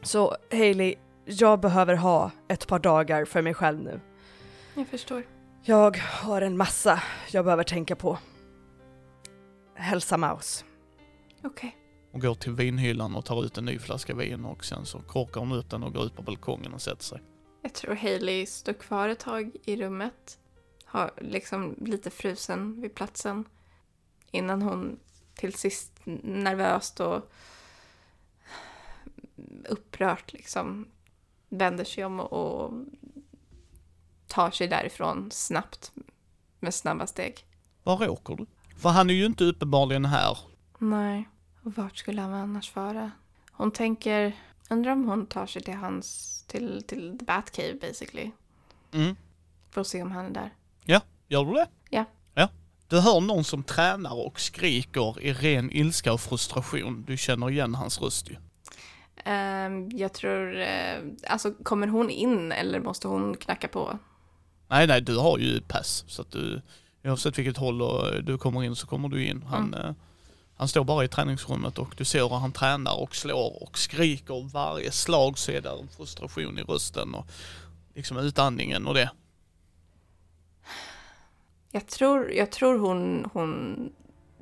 Så 0.02 0.36
Haley, 0.50 0.94
jag 1.24 1.60
behöver 1.60 1.94
ha 1.94 2.30
ett 2.48 2.66
par 2.66 2.78
dagar 2.78 3.24
för 3.24 3.42
mig 3.42 3.54
själv 3.54 3.80
nu. 3.80 4.00
Jag 4.74 4.88
förstår. 4.88 5.22
Jag 5.62 5.96
har 5.96 6.42
en 6.42 6.56
massa 6.56 7.02
jag 7.30 7.44
behöver 7.44 7.64
tänka 7.64 7.96
på. 7.96 8.18
Hälsa 9.74 10.16
Maus. 10.16 10.64
Okej. 11.42 11.76
Hon 12.12 12.20
går 12.20 12.34
till 12.34 12.52
vinhyllan 12.52 13.14
och 13.14 13.24
tar 13.24 13.44
ut 13.44 13.58
en 13.58 13.64
ny 13.64 13.78
flaska 13.78 14.14
vin 14.14 14.44
och 14.44 14.64
sen 14.64 14.86
så 14.86 14.98
korkar 14.98 15.40
hon 15.40 15.52
ut 15.52 15.70
den 15.70 15.82
och 15.82 15.92
går 15.94 16.04
ut 16.04 16.16
på 16.16 16.22
balkongen 16.22 16.74
och 16.74 16.82
sätter 16.82 17.04
sig. 17.04 17.22
Jag 17.62 17.74
tror 17.74 17.94
Hailey 17.94 18.46
står 18.46 18.72
kvar 18.72 19.08
ett 19.08 19.18
tag 19.18 19.50
i 19.64 19.76
rummet. 19.76 20.38
Har 20.84 21.10
liksom 21.18 21.74
lite 21.80 22.10
frusen 22.10 22.80
vid 22.80 22.94
platsen. 22.94 23.44
Innan 24.30 24.62
hon 24.62 24.98
till 25.34 25.54
sist 25.54 25.92
nervöst 26.22 27.00
och 27.00 27.32
upprört 29.68 30.32
liksom 30.32 30.86
vänder 31.58 31.84
sig 31.84 32.04
om 32.04 32.20
och 32.20 32.72
tar 34.26 34.50
sig 34.50 34.68
därifrån 34.68 35.30
snabbt 35.30 35.92
med 36.60 36.74
snabba 36.74 37.06
steg. 37.06 37.46
Var 37.82 38.08
åker 38.08 38.36
du? 38.36 38.46
För 38.76 38.88
han 38.88 39.10
är 39.10 39.14
ju 39.14 39.26
inte 39.26 39.44
uppenbarligen 39.44 40.04
här. 40.04 40.38
Nej, 40.78 41.28
och 41.62 41.72
vart 41.76 41.96
skulle 41.96 42.22
han 42.22 42.32
annars 42.34 42.76
vara? 42.76 43.10
Hon 43.52 43.70
tänker, 43.70 44.36
undrar 44.70 44.92
om 44.92 45.08
hon 45.08 45.26
tar 45.26 45.46
sig 45.46 45.62
till 45.62 45.74
hans, 45.74 46.42
till, 46.46 46.82
till 46.86 47.18
the 47.18 47.24
Batcave 47.24 47.74
basically. 47.74 48.30
Mm. 48.92 49.16
För 49.70 49.80
att 49.80 49.86
se 49.86 50.02
om 50.02 50.10
han 50.10 50.26
är 50.26 50.30
där. 50.30 50.50
Gör 51.28 51.44
du 51.44 51.52
det? 51.52 51.66
Ja. 51.90 52.04
Ja. 52.34 52.48
Du 52.88 53.00
hör 53.00 53.20
någon 53.20 53.44
som 53.44 53.62
tränar 53.62 54.26
och 54.26 54.40
skriker 54.40 55.20
i 55.20 55.32
ren 55.32 55.70
ilska 55.70 56.12
och 56.12 56.20
frustration. 56.20 57.04
Du 57.06 57.16
känner 57.16 57.50
igen 57.50 57.74
hans 57.74 58.00
röst 58.00 58.30
ju. 58.30 58.36
Ehm, 59.16 59.90
jag 59.92 60.12
tror, 60.12 60.60
eh, 60.60 60.98
alltså 61.28 61.52
kommer 61.62 61.86
hon 61.86 62.10
in 62.10 62.52
eller 62.52 62.80
måste 62.80 63.08
hon 63.08 63.36
knacka 63.36 63.68
på? 63.68 63.98
Nej, 64.68 64.86
nej, 64.86 65.00
du 65.00 65.16
har 65.16 65.38
ju 65.38 65.60
pass. 65.60 66.04
Så 66.06 66.22
att 66.22 66.30
du, 66.30 66.62
oavsett 67.04 67.38
vilket 67.38 67.56
håll 67.56 67.82
och 67.82 68.24
du 68.24 68.38
kommer 68.38 68.64
in 68.64 68.76
så 68.76 68.86
kommer 68.86 69.08
du 69.08 69.24
in. 69.24 69.42
Han, 69.42 69.74
eh, 69.74 69.92
han 70.56 70.68
står 70.68 70.84
bara 70.84 71.04
i 71.04 71.08
träningsrummet 71.08 71.78
och 71.78 71.94
du 71.96 72.04
ser 72.04 72.22
hur 72.22 72.36
han 72.36 72.52
tränar 72.52 73.02
och 73.02 73.16
slår 73.16 73.62
och 73.62 73.78
skriker. 73.78 74.48
Varje 74.52 74.90
slag 74.90 75.38
så 75.38 75.52
är 75.52 75.60
det 75.60 75.70
en 75.70 75.88
frustration 75.88 76.58
i 76.58 76.62
rösten 76.62 77.14
och 77.14 77.26
liksom 77.94 78.16
utandningen 78.16 78.86
och 78.86 78.94
det. 78.94 79.10
Jag 81.70 81.86
tror, 81.86 82.32
jag 82.32 82.52
tror 82.52 82.78
hon, 82.78 83.30
hon 83.32 83.76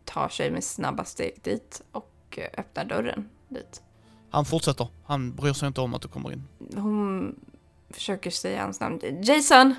tar 0.05 0.29
sig 0.29 0.51
med 0.51 0.65
snabba 0.65 1.05
steg 1.05 1.41
dit 1.43 1.83
och 1.93 2.39
eh, 2.39 2.61
öppnar 2.61 2.85
dörren 2.85 3.29
dit. 3.49 3.83
Han 4.33 4.45
fortsätter. 4.45 4.89
Han 5.07 5.35
bryr 5.35 5.53
sig 5.53 5.67
inte 5.67 5.81
om 5.81 5.95
att 5.95 6.03
du 6.03 6.09
kommer 6.09 6.33
in. 6.33 6.49
Hon 6.75 7.35
försöker 7.91 8.31
säga 8.31 8.63
hans 8.63 8.81
namn. 8.81 9.01
Jason! 9.23 9.75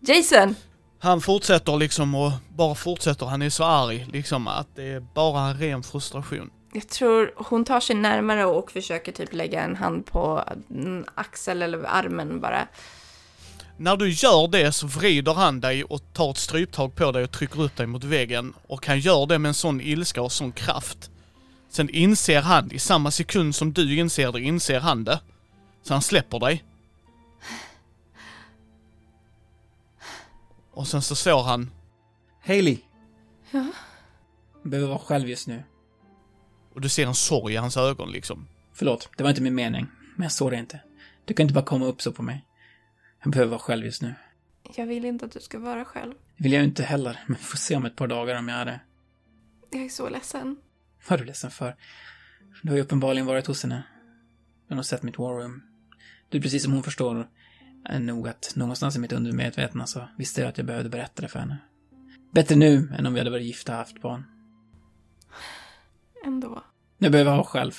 Jason! 0.00 0.54
Han 0.98 1.20
fortsätter 1.20 1.76
liksom 1.76 2.14
och 2.14 2.32
bara 2.56 2.74
fortsätter. 2.74 3.26
Han 3.26 3.42
är 3.42 3.50
så 3.50 3.64
arg 3.64 4.06
liksom 4.12 4.48
att 4.48 4.68
det 4.74 4.84
är 4.84 5.00
bara 5.14 5.40
en 5.40 5.58
ren 5.58 5.82
frustration. 5.82 6.50
Jag 6.72 6.88
tror 6.88 7.32
hon 7.36 7.64
tar 7.64 7.80
sig 7.80 7.96
närmare 7.96 8.44
och 8.44 8.70
försöker 8.70 9.12
typ 9.12 9.32
lägga 9.32 9.62
en 9.62 9.76
hand 9.76 10.06
på 10.06 10.44
en 10.68 11.04
axel 11.14 11.62
eller 11.62 11.84
armen 11.86 12.40
bara. 12.40 12.68
När 13.76 13.96
du 13.96 14.10
gör 14.10 14.48
det 14.48 14.72
så 14.72 14.86
vrider 14.86 15.34
han 15.34 15.60
dig 15.60 15.84
och 15.84 16.12
tar 16.12 16.30
ett 16.30 16.36
stryptag 16.36 16.94
på 16.94 17.12
dig 17.12 17.24
och 17.24 17.30
trycker 17.30 17.62
upp 17.62 17.76
dig 17.76 17.86
mot 17.86 18.04
väggen. 18.04 18.54
Och 18.66 18.86
han 18.86 18.98
gör 18.98 19.26
det 19.26 19.38
med 19.38 19.48
en 19.48 19.54
sån 19.54 19.80
ilska 19.80 20.22
och 20.22 20.32
sån 20.32 20.52
kraft. 20.52 21.10
Sen 21.72 21.88
inser 21.88 22.40
han, 22.42 22.72
i 22.72 22.78
samma 22.78 23.10
sekund 23.10 23.54
som 23.54 23.72
du 23.72 23.98
inser 23.98 24.32
det, 24.32 24.40
inser 24.40 24.80
han 24.80 25.04
det. 25.04 25.20
Så 25.82 25.94
han 25.94 26.02
släpper 26.02 26.38
dig. 26.38 26.64
Och 30.70 30.88
sen 30.88 31.02
så 31.02 31.14
står 31.14 31.42
han, 31.42 31.70
Hailey! 32.40 32.78
Ja? 33.50 33.66
Behöver 34.62 34.88
vara 34.88 34.98
själv 34.98 35.28
just 35.28 35.48
nu. 35.48 35.62
och 36.74 36.80
du 36.80 36.88
ser 36.88 37.06
en 37.06 37.14
sorg 37.14 37.54
i 37.54 37.56
hans 37.56 37.76
ögon 37.76 38.12
liksom. 38.12 38.46
Förlåt, 38.72 39.08
det 39.16 39.22
var 39.22 39.30
inte 39.30 39.42
min 39.42 39.54
mening. 39.54 39.86
Men 40.16 40.22
jag 40.22 40.32
såg 40.32 40.50
det 40.50 40.56
inte. 40.58 40.80
Du 41.24 41.34
kan 41.34 41.44
inte 41.44 41.54
bara 41.54 41.64
komma 41.64 41.86
upp 41.86 42.02
så 42.02 42.12
på 42.12 42.22
mig. 42.22 42.44
Jag 43.22 43.32
behöver 43.32 43.50
vara 43.50 43.60
själv 43.60 43.84
just 43.84 44.02
nu. 44.02 44.14
Jag 44.76 44.86
vill 44.86 45.04
inte 45.04 45.24
att 45.24 45.32
du 45.32 45.40
ska 45.40 45.58
vara 45.58 45.84
själv. 45.84 46.12
Det 46.36 46.42
vill 46.42 46.52
jag 46.52 46.64
inte 46.64 46.82
heller, 46.82 47.20
men 47.26 47.36
vi 47.36 47.44
får 47.44 47.58
se 47.58 47.76
om 47.76 47.84
ett 47.84 47.96
par 47.96 48.06
dagar 48.06 48.38
om 48.38 48.48
jag 48.48 48.58
är 48.58 48.64
det. 48.64 48.80
Jag 49.70 49.84
är 49.84 49.88
så 49.88 50.08
ledsen. 50.08 50.56
Vad 51.08 51.18
är 51.18 51.22
du 51.22 51.26
ledsen 51.26 51.50
för? 51.50 51.76
Du 52.62 52.68
har 52.68 52.76
ju 52.76 52.82
uppenbarligen 52.82 53.26
varit 53.26 53.46
hos 53.46 53.62
henne. 53.62 53.82
Du 54.68 54.74
har 54.74 54.82
sett 54.82 55.02
mitt 55.02 55.18
war 55.18 55.34
room. 55.34 55.62
Du, 56.28 56.40
precis 56.40 56.62
som 56.62 56.72
hon 56.72 56.82
förstår, 56.82 57.28
är 57.84 57.98
nog 57.98 58.28
att 58.28 58.52
någonstans 58.56 58.96
i 58.96 58.98
mitt 58.98 59.12
undermedvetna 59.12 59.86
så 59.86 60.08
visste 60.18 60.40
jag 60.40 60.48
att 60.48 60.58
jag 60.58 60.66
behövde 60.66 60.90
berätta 60.90 61.22
det 61.22 61.28
för 61.28 61.38
henne. 61.38 61.58
Bättre 62.30 62.56
nu 62.56 62.94
än 62.98 63.06
om 63.06 63.14
vi 63.14 63.20
hade 63.20 63.30
varit 63.30 63.46
gifta 63.46 63.72
och 63.72 63.78
haft 63.78 64.00
barn. 64.00 64.24
Ändå. 66.24 66.62
Jag 66.98 67.12
behöver 67.12 67.30
vara 67.32 67.44
själv. 67.44 67.72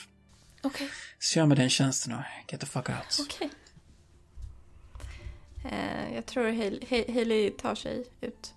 Okej. 0.62 0.90
Så 1.20 1.40
gör 1.40 1.46
mig 1.46 1.58
den 1.58 1.70
tjänsten 1.70 2.14
och 2.14 2.24
get 2.52 2.60
the 2.60 2.66
fuck 2.66 2.90
out. 2.90 3.20
Okej. 3.20 3.50
Eh, 5.66 6.16
jag 6.16 6.26
tror 6.26 6.44
Hailey, 7.14 7.50
tar 7.50 7.76
sig 7.76 8.06
ut. 8.22 8.54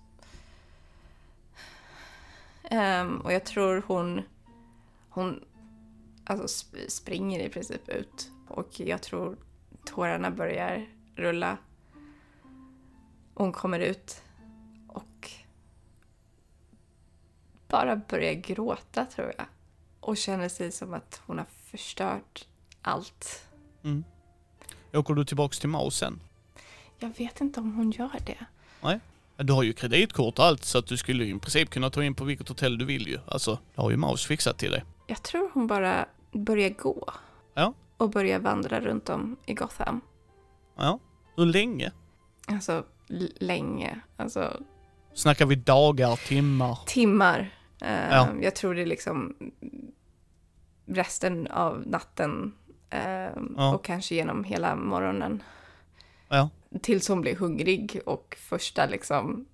Ehm, 2.63 3.21
och 3.21 3.33
jag 3.33 3.43
tror 3.43 3.83
hon, 3.87 4.21
hon 5.17 5.43
alltså 6.23 6.45
sp- 6.45 6.89
springer 6.89 7.39
i 7.39 7.49
princip 7.49 7.89
ut. 7.89 8.31
Och 8.47 8.79
jag 8.79 9.01
tror 9.01 9.37
tårarna 9.85 10.31
börjar 10.31 10.85
rulla. 11.15 11.57
Hon 13.33 13.51
kommer 13.51 13.79
ut 13.79 14.21
och 14.87 15.31
bara 17.67 17.95
börjar 17.95 18.33
gråta 18.33 19.05
tror 19.05 19.33
jag. 19.37 19.45
Och 19.99 20.17
känner 20.17 20.49
sig 20.49 20.71
som 20.71 20.93
att 20.93 21.21
hon 21.25 21.37
har 21.37 21.45
förstört 21.65 22.47
allt. 22.81 23.47
Mm. 23.83 24.03
Åker 24.93 25.13
du 25.13 25.25
tillbaks 25.25 25.59
till 25.59 25.69
Maus 25.69 25.97
sen? 25.97 26.19
Jag 26.99 27.17
vet 27.17 27.41
inte 27.41 27.59
om 27.59 27.73
hon 27.73 27.91
gör 27.91 28.19
det. 28.25 28.45
Du 29.43 29.53
har 29.53 29.63
ju 29.63 29.73
kreditkort 29.73 30.39
och 30.39 30.45
allt 30.45 30.63
så 30.63 30.77
att 30.77 30.87
du 30.87 30.97
skulle 30.97 31.25
i 31.25 31.39
princip 31.39 31.69
kunna 31.69 31.89
ta 31.89 32.03
in 32.03 32.15
på 32.15 32.23
vilket 32.23 32.47
hotell 32.49 32.77
du 32.77 32.85
vill 32.85 33.07
ju. 33.07 33.19
Alltså, 33.27 33.59
det 33.75 33.81
har 33.81 33.91
ju 33.91 33.97
Maus 33.97 34.25
fixat 34.25 34.57
till 34.57 34.71
dig. 34.71 34.83
Jag 35.07 35.23
tror 35.23 35.49
hon 35.53 35.67
bara 35.67 36.05
börjar 36.31 36.69
gå. 36.69 37.09
Ja. 37.53 37.73
Och 37.97 38.09
börjar 38.09 38.39
vandra 38.39 38.79
runt 38.81 39.09
om 39.09 39.37
i 39.45 39.53
Gotham. 39.53 40.01
Ja. 40.75 40.99
Hur 41.35 41.45
länge? 41.45 41.91
Alltså 42.47 42.83
länge. 43.39 43.99
Alltså 44.17 44.61
Snackar 45.13 45.45
vi 45.45 45.55
dagar, 45.55 46.15
timmar? 46.27 46.79
timmar. 46.85 47.53
Eh, 47.81 48.09
Ja. 48.11 48.29
Jag 48.41 48.55
tror 48.55 48.75
det 48.75 48.81
är 48.81 48.85
liksom 48.85 49.35
resten 50.85 51.47
av 51.47 51.83
natten. 51.87 52.53
eh, 52.89 53.29
Ja. 53.57 53.75
Och 53.75 53.83
kanske 53.85 54.15
genom 54.15 54.43
hela 54.43 54.75
morgonen. 54.75 55.43
Ja. 56.29 56.49
Tills 56.81 57.07
hon 57.07 57.21
blir 57.21 57.35
hungrig 57.35 57.99
och 58.05 58.37
första 58.39 58.85
liksom 58.85 59.45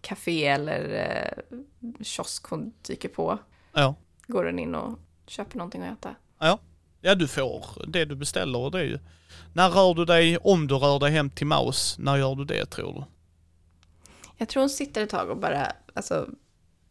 café 0.00 0.46
eller 0.46 1.08
eh, 1.10 1.58
kiosk 2.04 2.46
hon 2.46 2.72
dyker 2.88 3.08
på. 3.08 3.38
Ja. 3.72 3.94
Går 4.26 4.44
hon 4.44 4.58
in 4.58 4.74
och 4.74 4.98
köper 5.26 5.58
någonting 5.58 5.82
att 5.82 5.98
äta. 5.98 6.14
Ja, 7.06 7.14
du 7.14 7.28
får 7.28 7.84
det 7.86 8.04
du 8.04 8.14
beställer 8.14 8.58
och 8.58 8.70
det 8.70 8.78
är 8.78 8.84
ju... 8.84 8.98
När 9.52 9.70
rör 9.70 9.94
du 9.94 10.04
dig, 10.04 10.38
om 10.38 10.66
du 10.66 10.74
rör 10.74 10.98
dig 10.98 11.10
hem 11.10 11.30
till 11.30 11.46
Maus, 11.46 11.98
när 11.98 12.16
gör 12.16 12.34
du 12.34 12.44
det 12.44 12.66
tror 12.66 12.92
du? 12.92 13.04
Jag 14.36 14.48
tror 14.48 14.62
hon 14.62 14.70
sitter 14.70 15.02
ett 15.02 15.10
tag 15.10 15.30
och 15.30 15.36
bara 15.36 15.72
alltså, 15.94 16.28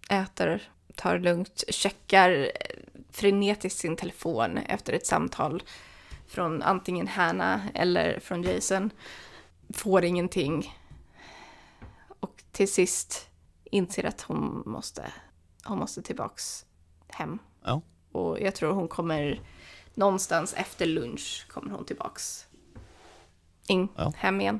äter, 0.10 0.70
tar 0.96 1.20
lugnt, 1.20 1.64
checkar 1.70 2.32
eh, 2.32 2.50
frenetiskt 3.12 3.80
sin 3.80 3.96
telefon 3.96 4.58
efter 4.58 4.94
ett 4.94 5.06
samtal 5.06 5.64
från 6.28 6.62
antingen 6.62 7.08
Hanna 7.08 7.62
eller 7.74 8.20
från 8.20 8.44
Jason. 8.44 8.90
Får 9.74 10.04
ingenting. 10.04 10.74
Och 12.20 12.44
till 12.52 12.72
sist 12.72 13.30
inser 13.64 14.06
att 14.06 14.22
hon 14.22 14.64
måste, 14.66 15.12
hon 15.64 15.80
måste 15.80 16.02
tillbaks 16.02 16.66
hem. 17.14 17.40
Ja. 17.64 17.82
Och 18.12 18.40
jag 18.42 18.56
tror 18.56 18.74
hon 18.74 18.88
kommer 18.88 19.42
någonstans 19.94 20.54
efter 20.58 20.86
lunch 20.86 21.46
kommer 21.50 21.72
hon 21.72 21.86
tillbaks 21.86 22.48
in, 23.68 23.88
Ja. 23.96 24.14
hem 24.18 24.42
igen. 24.42 24.60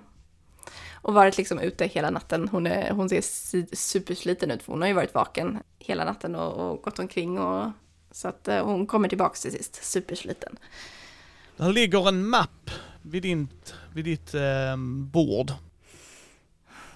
Och 0.92 1.14
varit 1.14 1.38
liksom 1.38 1.60
ute 1.60 1.86
hela 1.86 2.10
natten. 2.10 2.48
Hon, 2.50 2.68
är, 2.68 2.92
hon 2.92 3.10
ser 3.10 3.22
supersliten 3.76 4.52
ut 4.52 4.64
för 4.64 4.72
hon 4.72 4.82
har 4.82 4.88
ju 4.88 4.94
varit 4.94 5.14
vaken 5.14 5.60
hela 5.80 6.06
natten 6.06 6.36
och, 6.36 6.72
och 6.72 6.82
gått 6.82 7.00
omkring 7.00 7.40
och 7.40 7.72
så 8.12 8.28
att 8.28 8.48
eh, 8.48 8.66
hon 8.66 8.88
kommer 8.88 9.10
tillbaks 9.10 9.42
till 9.42 9.52
sist, 9.52 9.84
supersliten. 9.86 10.58
Där 11.58 11.74
ligger 11.74 12.08
en 12.08 12.28
mapp 12.28 12.70
vid, 13.02 13.24
din, 13.24 13.48
vid 13.94 14.06
ditt 14.06 14.34
eh, 14.34 14.78
bord. 14.98 15.52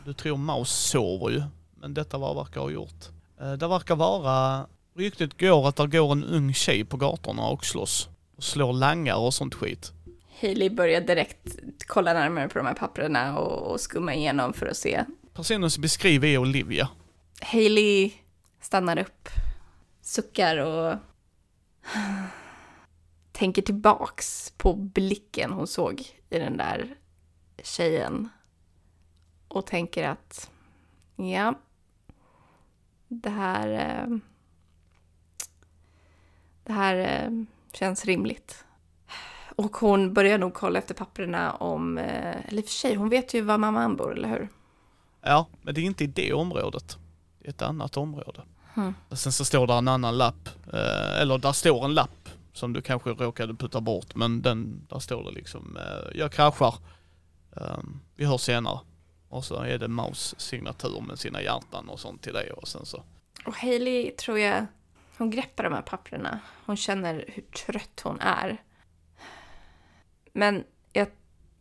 Du 0.05 0.13
tror 0.13 0.37
Maus 0.37 0.69
sover 0.71 1.29
ju, 1.29 1.43
men 1.75 1.93
detta 1.93 2.17
var 2.17 2.35
verkar 2.35 2.61
ha 2.61 2.69
gjort. 2.69 3.05
Eh, 3.39 3.53
det 3.53 3.67
verkar 3.67 3.95
vara, 3.95 4.65
ryktet 4.97 5.39
går 5.39 5.67
att 5.67 5.75
det 5.75 5.87
går 5.87 6.11
en 6.11 6.23
ung 6.23 6.53
tjej 6.53 6.85
på 6.85 6.97
gatorna 6.97 7.47
och 7.47 7.65
slåss. 7.65 8.09
Och 8.35 8.43
slår 8.43 8.73
langar 8.73 9.15
och 9.15 9.33
sånt 9.33 9.55
skit. 9.55 9.91
Hailey 10.41 10.69
börjar 10.69 11.01
direkt 11.01 11.59
kolla 11.87 12.13
närmare 12.13 12.49
på 12.49 12.57
de 12.57 12.67
här 12.67 12.73
papperna 12.73 13.39
och, 13.39 13.71
och 13.71 13.79
skumma 13.79 14.13
igenom 14.13 14.53
för 14.53 14.65
att 14.65 14.77
se. 14.77 15.05
Personen 15.33 15.71
som 15.71 15.81
beskriver 15.81 16.27
är 16.27 16.37
Olivia. 16.37 16.89
Hailey 17.41 18.11
stannar 18.61 18.99
upp, 18.99 19.29
suckar 20.01 20.57
och 20.57 20.95
tänker 23.31 23.61
tillbaks 23.61 24.53
på 24.57 24.73
blicken 24.73 25.51
hon 25.51 25.67
såg 25.67 26.01
i 26.29 26.39
den 26.39 26.57
där 26.57 26.95
tjejen. 27.63 28.29
Och 29.47 29.65
tänker 29.65 30.07
att, 30.07 30.51
ja, 31.15 31.59
det 33.07 33.29
här, 33.29 33.69
eh, 33.69 34.17
det 36.67 36.73
här 36.73 36.95
eh, 36.95 37.31
känns 37.73 38.05
rimligt. 38.05 38.63
Och 39.55 39.77
hon 39.77 40.13
börjar 40.13 40.37
nog 40.37 40.53
kolla 40.53 40.79
efter 40.79 40.93
papperna 40.93 41.51
om, 41.51 41.97
eh, 41.97 42.47
eller 42.47 42.57
i 42.57 42.61
och 42.61 42.65
för 42.65 42.71
sig, 42.71 42.95
hon 42.95 43.09
vet 43.09 43.33
ju 43.33 43.41
var 43.41 43.57
mamman 43.57 43.95
bor, 43.95 44.17
eller 44.17 44.29
hur? 44.29 44.49
Ja, 45.21 45.47
men 45.61 45.75
det 45.75 45.81
är 45.81 45.83
inte 45.83 46.03
i 46.03 46.07
det 46.07 46.33
området. 46.33 46.97
Det 47.39 47.47
är 47.47 47.49
ett 47.49 47.61
annat 47.61 47.97
område. 47.97 48.41
Och 49.09 49.19
sen 49.19 49.31
så 49.31 49.45
står 49.45 49.67
där 49.67 49.77
en 49.77 49.87
annan 49.87 50.17
lapp, 50.17 50.49
eh, 50.73 51.21
eller 51.21 51.37
där 51.37 51.51
står 51.51 51.85
en 51.85 51.93
lapp 51.93 52.29
som 52.53 52.73
du 52.73 52.81
kanske 52.81 53.09
råkade 53.09 53.53
putta 53.53 53.81
bort, 53.81 54.15
men 54.15 54.41
den, 54.41 54.87
där 54.89 54.99
står 54.99 55.23
det 55.23 55.31
liksom, 55.31 55.77
jag 56.15 56.31
kraschar, 56.31 56.75
um, 57.51 57.99
vi 58.15 58.25
hörs 58.25 58.41
senare. 58.41 58.79
Och 59.29 59.45
så 59.45 59.61
är 59.61 59.77
det 59.77 59.87
Maus 59.87 60.35
signatur 60.37 61.01
med 61.07 61.19
sina 61.19 61.41
hjärtan 61.41 61.89
och 61.89 61.99
sånt 61.99 62.21
till 62.21 62.33
det 62.33 62.51
och 62.51 62.67
sen 62.67 62.85
så. 62.85 63.03
Och 63.45 63.55
Hailey 63.55 64.11
tror 64.11 64.39
jag, 64.39 64.65
hon 65.17 65.29
greppar 65.29 65.63
de 65.63 65.73
här 65.73 65.81
papperna. 65.81 66.39
Hon 66.65 66.77
känner 66.77 67.25
hur 67.27 67.43
trött 67.43 68.01
hon 68.03 68.19
är. 68.19 68.57
Men 70.33 70.63
jag, 70.93 71.07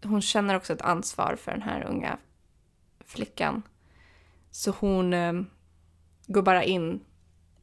hon 0.03 0.23
känner 0.23 0.57
också 0.57 0.73
ett 0.73 0.83
ansvar 0.83 1.37
för 1.37 1.53
den 1.53 1.63
här 1.63 1.85
unga 1.85 2.19
flickan. 3.05 3.63
Så 4.51 4.71
hon 4.71 5.15
eh, 5.15 5.33
går 6.27 6.43
bara 6.43 6.65
in 6.65 7.05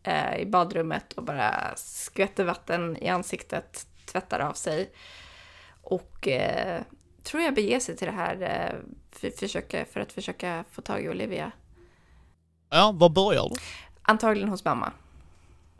eh, 0.03 0.38
i 0.38 0.45
badrummet 0.45 1.13
och 1.13 1.23
bara 1.23 1.75
skvätter 1.75 2.43
vatten 2.43 2.97
i 2.97 3.08
ansiktet, 3.08 3.88
tvättar 4.06 4.39
av 4.39 4.53
sig. 4.53 4.91
Och 5.82 6.27
eh, 6.27 6.82
tror 7.23 7.43
jag 7.43 7.53
beger 7.53 7.79
sig 7.79 7.95
till 7.95 8.08
det 8.08 8.13
här 8.13 8.41
eh, 8.41 8.79
för, 9.12 9.29
försöka, 9.29 9.86
för 9.86 9.99
att 9.99 10.13
försöka 10.13 10.65
få 10.71 10.82
tag 10.82 11.03
i 11.03 11.10
Olivia. 11.10 11.51
Ja, 12.69 12.91
var 12.95 13.10
börjar 13.10 13.49
du? 13.49 13.56
Antagligen 14.01 14.49
hos 14.49 14.65
mamma. 14.65 14.91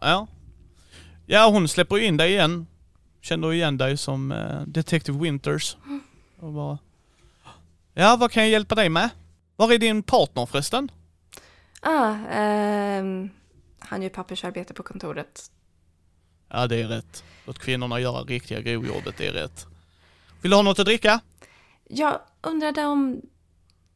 Ja. 0.04 0.28
Ja, 1.26 1.50
hon 1.50 1.68
släpper 1.68 1.98
in 1.98 2.18
dig 2.18 2.32
igen. 2.32 2.68
Känner 3.22 3.54
igen 3.54 3.78
dig 3.78 3.98
som 3.98 4.32
eh, 4.32 4.62
Detective 4.62 5.20
Winters. 5.20 5.78
Och 6.39 6.54
bara, 6.54 6.78
ja, 7.94 8.16
vad 8.20 8.32
kan 8.32 8.44
jag 8.44 8.50
hjälpa 8.50 8.76
dig 8.76 8.89
med? 8.89 9.10
Var 9.56 9.72
är 9.72 9.78
din 9.78 10.04
partner 10.04 10.46
förresten? 10.46 10.92
Ah, 11.82 12.16
ehm, 12.32 13.30
han 13.80 14.02
gör 14.02 14.10
pappersarbete 14.10 14.74
på 14.74 14.84
kontoret. 14.84 15.52
Ja, 16.50 16.68
det 16.68 16.82
är 16.82 16.88
rätt. 16.88 17.24
Låt 17.46 17.60
kvinnorna 17.60 18.00
göra 18.00 18.24
riktiga 18.24 18.62
grovjobbet, 18.62 19.18
det 19.18 19.28
är 19.28 19.32
rätt. 19.32 19.66
Vill 20.42 20.52
du 20.52 20.56
ha 20.58 20.63
något 20.63 20.80
att 20.80 20.86
dricka? 20.86 21.20
Jag 21.89 22.20
undrade 22.42 22.86
om 22.86 23.22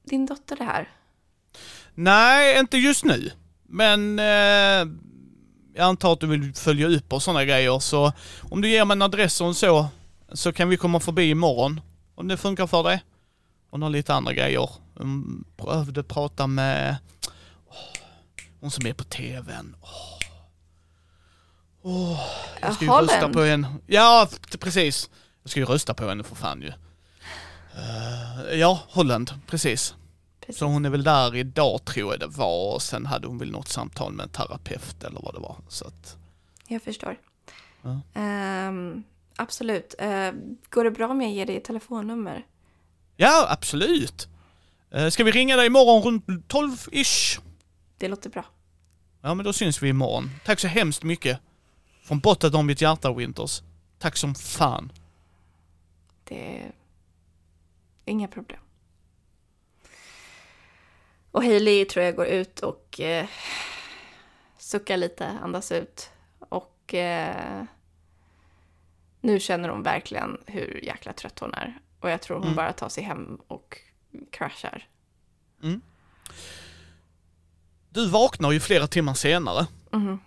din 0.03 0.25
dotter 0.25 0.61
är 0.61 0.65
här. 0.65 0.89
Nej, 1.93 2.59
inte 2.59 2.77
just 2.77 3.05
nu. 3.05 3.31
Men 3.63 4.19
eh, 4.19 4.93
jag 5.77 5.85
antar 5.85 6.13
att 6.13 6.19
du 6.19 6.27
vill 6.27 6.53
följa 6.53 6.87
upp 6.87 7.13
och 7.13 7.23
sådana 7.23 7.45
grejer, 7.45 7.79
så 7.79 8.13
om 8.41 8.61
du 8.61 8.69
ger 8.69 8.85
mig 8.85 8.95
en 8.95 9.01
adress 9.01 9.41
och 9.41 9.55
så, 9.55 9.87
så 10.33 10.53
kan 10.53 10.69
vi 10.69 10.77
komma 10.77 10.99
förbi 10.99 11.29
imorgon. 11.29 11.81
Om 12.15 12.27
det 12.27 12.37
funkar 12.37 12.67
för 12.67 12.83
dig. 12.83 13.03
Och 13.69 13.79
några 13.79 13.89
lite 13.89 14.13
andra 14.13 14.33
grejer. 14.33 14.69
Um, 14.95 15.45
behövde 15.57 16.03
prata 16.03 16.47
med 16.47 16.95
åh, 17.67 17.75
hon 18.59 18.71
som 18.71 18.85
är 18.85 18.93
på 18.93 19.03
tvn. 19.03 19.75
Åh. 19.81 19.89
Åh, 21.81 22.19
jag 22.61 22.73
ska 22.73 22.85
ju 22.85 22.91
Holland. 22.91 23.09
rösta 23.09 23.29
på 23.29 23.41
henne. 23.41 23.73
Ja, 23.87 24.27
precis. 24.59 25.09
Jag 25.43 25.51
ska 25.51 25.59
ju 25.59 25.65
rösta 25.65 25.93
på 25.93 26.09
henne 26.09 26.23
för 26.23 26.35
fan 26.35 26.61
ju. 26.61 26.73
Eh, 27.77 28.59
ja, 28.59 28.79
Holland, 28.89 29.31
precis. 29.47 29.95
Precis. 30.47 30.59
Så 30.59 30.65
hon 30.65 30.85
är 30.85 30.89
väl 30.89 31.03
där 31.03 31.35
idag 31.35 31.85
tror 31.85 32.13
jag 32.13 32.19
det 32.19 32.27
var 32.27 32.73
och 32.73 32.81
sen 32.81 33.05
hade 33.05 33.27
hon 33.27 33.37
väl 33.37 33.51
något 33.51 33.67
samtal 33.67 34.13
med 34.13 34.23
en 34.23 34.29
terapeut 34.29 35.03
eller 35.03 35.19
vad 35.21 35.33
det 35.33 35.39
var. 35.39 35.57
Så 35.67 35.87
att, 35.87 36.17
Jag 36.67 36.81
förstår. 36.81 37.19
Ja. 37.81 38.01
Ehm, 38.13 39.03
absolut. 39.35 39.95
Uh, 40.01 40.31
går 40.69 40.83
det 40.83 40.91
bra 40.91 41.07
om 41.07 41.21
jag 41.21 41.31
ger 41.31 41.45
dig 41.45 41.57
ett 41.57 41.63
telefonnummer? 41.63 42.45
ja, 43.15 43.47
absolut. 43.49 44.27
Eh, 44.91 45.09
ska 45.09 45.23
vi 45.23 45.31
ringa 45.31 45.55
dig 45.55 45.67
imorgon 45.67 46.03
runt 46.03 46.53
12-ish? 46.53 47.39
Det 47.97 48.07
låter 48.07 48.29
bra. 48.29 48.45
Ja, 49.21 49.33
men 49.33 49.45
då 49.45 49.53
syns 49.53 49.81
vi 49.83 49.89
imorgon. 49.89 50.29
Tack 50.45 50.59
så 50.59 50.67
hemskt 50.67 51.03
mycket. 51.03 51.39
Från 52.03 52.19
botten 52.19 52.55
av 52.55 52.65
mitt 52.65 52.81
hjärta, 52.81 53.13
Winters. 53.13 53.61
Tack 53.99 54.17
som 54.17 54.35
fan. 54.35 54.91
Det 56.23 56.57
är 56.59 56.71
inga 58.05 58.27
problem. 58.27 58.59
Och 61.37 61.43
Hailey 61.43 61.85
tror 61.85 62.05
jag 62.05 62.15
går 62.15 62.25
ut 62.27 62.59
och 62.59 62.99
eh, 62.99 63.25
suckar 64.57 64.97
lite, 64.97 65.27
andas 65.27 65.71
ut. 65.71 66.09
Och 66.39 66.93
eh, 66.93 67.63
nu 69.21 69.39
känner 69.39 69.69
hon 69.69 69.83
verkligen 69.83 70.37
hur 70.45 70.79
jäkla 70.83 71.13
trött 71.13 71.39
hon 71.39 71.53
är. 71.53 71.79
Och 71.99 72.09
jag 72.09 72.21
tror 72.21 72.35
hon 72.37 72.43
Mm. 72.43 72.55
bara 72.55 72.73
tar 72.73 72.89
sig 72.89 73.03
hem 73.03 73.37
och 73.47 73.77
kraschar. 74.31 74.87
Du 77.89 78.09
vaknar 78.09 78.51
ju 78.51 78.59
flera 78.59 78.87
timmar 78.87 79.13
senare. 79.13 79.67
Mhm. 79.91 80.19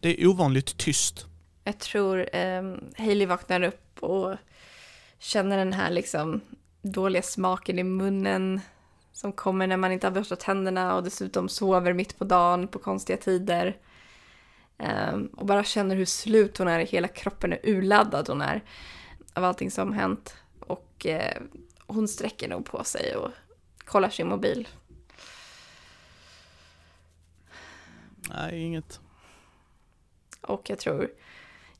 Det 0.00 0.22
är 0.22 0.26
ovanligt 0.26 0.78
tyst. 0.78 1.26
Jag 1.64 1.78
tror 1.78 2.36
eh, 2.36 2.62
Hailey 2.98 3.26
vaknar 3.26 3.62
upp 3.62 3.98
och 4.02 4.36
känner 5.18 5.58
den 5.58 5.72
här 5.72 5.90
liksom 5.90 6.40
dåliga 6.82 7.22
smaken 7.22 7.78
i 7.78 7.82
munnen 7.82 8.60
som 9.18 9.32
kommer 9.32 9.66
när 9.66 9.76
man 9.76 9.92
inte 9.92 10.06
har 10.06 10.12
borstat 10.12 10.40
tänderna 10.40 10.96
och 10.96 11.04
dessutom 11.04 11.48
sover 11.48 11.92
mitt 11.92 12.18
på 12.18 12.24
dagen 12.24 12.68
på 12.68 12.78
konstiga 12.78 13.16
tider. 13.16 13.76
Ehm, 14.78 15.26
och 15.26 15.46
bara 15.46 15.64
känner 15.64 15.96
hur 15.96 16.04
slut 16.04 16.58
hon 16.58 16.68
är, 16.68 16.78
hela 16.78 17.08
kroppen 17.08 17.52
är 17.52 17.60
urladdad 17.62 18.28
hon 18.28 18.42
är 18.42 18.64
av 19.34 19.44
allting 19.44 19.70
som 19.70 19.92
hänt. 19.92 20.36
Och 20.60 21.06
eh, 21.06 21.42
hon 21.86 22.08
sträcker 22.08 22.48
nog 22.48 22.64
på 22.64 22.84
sig 22.84 23.16
och 23.16 23.30
kollar 23.84 24.10
sin 24.10 24.28
mobil. 24.28 24.68
Nej, 28.30 28.62
inget. 28.62 29.00
Och 30.40 30.70
jag 30.70 30.78
tror 30.78 31.10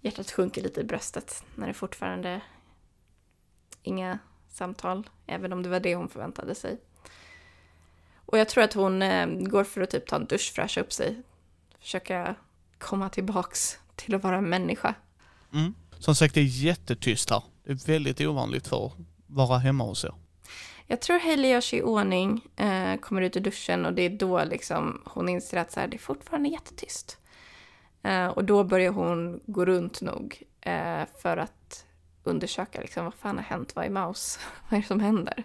hjärtat 0.01 0.31
sjunker 0.31 0.63
lite 0.63 0.81
i 0.81 0.85
bröstet 0.85 1.45
när 1.55 1.67
det 1.67 1.75
fortfarande 1.75 2.41
inga 3.83 4.19
samtal, 4.49 5.11
även 5.27 5.53
om 5.53 5.63
det 5.63 5.69
var 5.69 5.81
det 5.81 5.95
hon 5.95 6.09
förväntade 6.09 6.55
sig. 6.55 6.81
Och 8.29 8.39
jag 8.39 8.49
tror 8.49 8.65
att 8.65 8.73
hon 8.73 9.03
eh, 9.03 9.27
går 9.27 9.65
för 9.65 9.81
att 9.81 9.91
typ 9.91 10.07
ta 10.07 10.17
en 10.17 10.27
dusch, 10.27 10.53
fräscha 10.55 10.81
upp 10.81 10.93
sig, 10.93 11.23
försöka 11.81 12.35
komma 12.79 13.09
tillbaks 13.09 13.79
till 13.97 14.15
att 14.15 14.23
vara 14.23 14.37
en 14.37 14.49
människa. 14.49 14.95
Mm. 15.53 15.75
Som 15.99 16.15
sagt, 16.15 16.35
det 16.35 16.41
är 16.41 16.45
jättetyst 16.45 17.31
här. 17.31 17.43
Det 17.65 17.73
är 17.73 17.87
väldigt 17.87 18.21
ovanligt 18.21 18.69
för 18.69 18.87
att 18.87 18.93
vara 19.27 19.59
hemma 19.59 19.85
hos 19.85 20.05
er. 20.05 20.15
Jag 20.87 21.01
tror 21.01 21.19
Hailey 21.19 21.51
gör 21.51 21.61
sig 21.61 21.79
i 21.79 21.83
ordning, 21.83 22.47
eh, 22.57 22.97
kommer 22.97 23.23
ut 23.23 23.37
ur 23.37 23.41
duschen 23.41 23.87
och 23.87 23.93
det 23.93 24.03
är 24.03 24.11
då 24.11 24.45
liksom 24.45 25.03
hon 25.07 25.29
inser 25.29 25.57
att 25.57 25.73
så 25.73 25.81
här, 25.81 25.89
det 25.89 25.97
är 25.97 25.99
fortfarande 25.99 26.49
jättetyst. 26.49 27.19
Eh, 28.03 28.27
och 28.27 28.45
då 28.45 28.65
börjar 28.65 28.93
hon 28.93 29.41
gå 29.47 29.65
runt 29.65 30.01
nog 30.01 30.43
eh, 30.61 31.03
för 31.23 31.37
att 31.37 31.87
undersöka 32.25 32.81
liksom, 32.81 33.05
vad 33.05 33.15
fan 33.15 33.37
har 33.37 33.45
hänt, 33.45 33.77
vad 33.77 33.85
är 33.85 33.91
Maus, 33.91 34.39
vad 34.69 34.79
är 34.79 34.83
det 34.83 34.89
som 34.89 35.01
händer? 35.01 35.45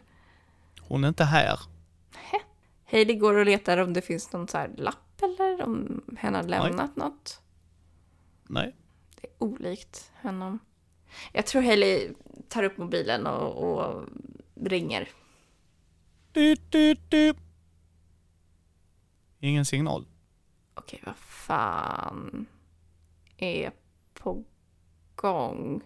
Hon 0.81 1.03
är 1.03 1.07
inte 1.07 1.23
här. 1.23 1.59
Hailey 2.93 3.15
går 3.15 3.33
och 3.33 3.45
letar 3.45 3.77
om 3.77 3.93
det 3.93 4.01
finns 4.01 4.33
någon 4.33 4.47
så 4.47 4.57
här 4.57 4.71
lapp 4.77 5.21
eller 5.23 5.61
om 5.61 6.03
hen 6.17 6.35
har 6.35 6.43
lämnat 6.43 6.95
något. 6.95 7.41
Nej. 8.43 8.75
Det 9.21 9.27
är 9.27 9.33
olikt 9.37 10.11
honom. 10.21 10.59
Jag 11.31 11.45
tror 11.45 11.61
Hailey 11.61 12.13
tar 12.49 12.63
upp 12.63 12.77
mobilen 12.77 13.27
och, 13.27 13.63
och 13.63 14.05
ringer. 14.55 15.09
Du, 16.31 16.55
du, 16.69 16.95
du. 17.09 17.33
Ingen 19.39 19.65
signal. 19.65 20.05
Okej, 20.73 21.01
vad 21.05 21.15
fan 21.15 22.45
är 23.37 23.71
på 24.13 24.43
gång? 25.15 25.81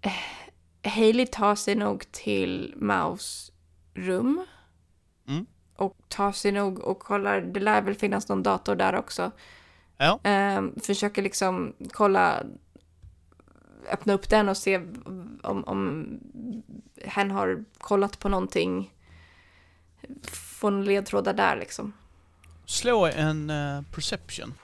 Eh, 0.00 0.90
Hailey 0.90 1.26
tar 1.26 1.54
sig 1.54 1.74
nog 1.74 2.12
till 2.12 2.74
Maus 2.76 3.52
rum. 3.94 4.46
Och 5.80 5.96
tar 6.08 6.32
sig 6.32 6.52
nog 6.52 6.78
och 6.78 6.98
kollar, 6.98 7.40
det 7.40 7.60
lär 7.60 7.82
väl 7.82 7.94
finnas 7.94 8.28
någon 8.28 8.42
dator 8.42 8.74
där 8.74 8.94
också. 8.94 9.30
Ja. 9.96 10.20
Ehm, 10.22 10.80
försöker 10.80 11.22
liksom 11.22 11.72
kolla 11.92 12.42
öppna 13.90 14.12
upp 14.12 14.28
den 14.28 14.48
och 14.48 14.56
se 14.56 14.76
om, 15.42 15.64
om 15.66 16.08
hen 17.04 17.30
har 17.30 17.64
kollat 17.78 18.18
på 18.18 18.28
någonting. 18.28 18.90
Få 20.32 20.70
några 20.70 20.84
ledtrådar 20.84 21.34
där 21.34 21.56
liksom. 21.56 21.92
Slå 22.66 23.06
en 23.06 23.50
eh, 23.50 23.82
perception. 23.94 24.54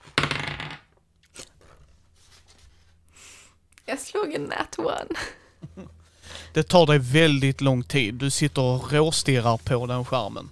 Jag 3.84 3.98
slog 3.98 4.34
en 4.34 4.42
nat 4.42 4.78
one. 4.78 5.18
Det 6.52 6.62
tar 6.62 6.86
dig 6.86 6.98
väldigt 6.98 7.60
lång 7.60 7.82
tid. 7.82 8.14
Du 8.14 8.30
sitter 8.30 8.62
och 8.62 8.92
råstirrar 8.92 9.56
på 9.56 9.86
den 9.86 10.04
skärmen. 10.04 10.48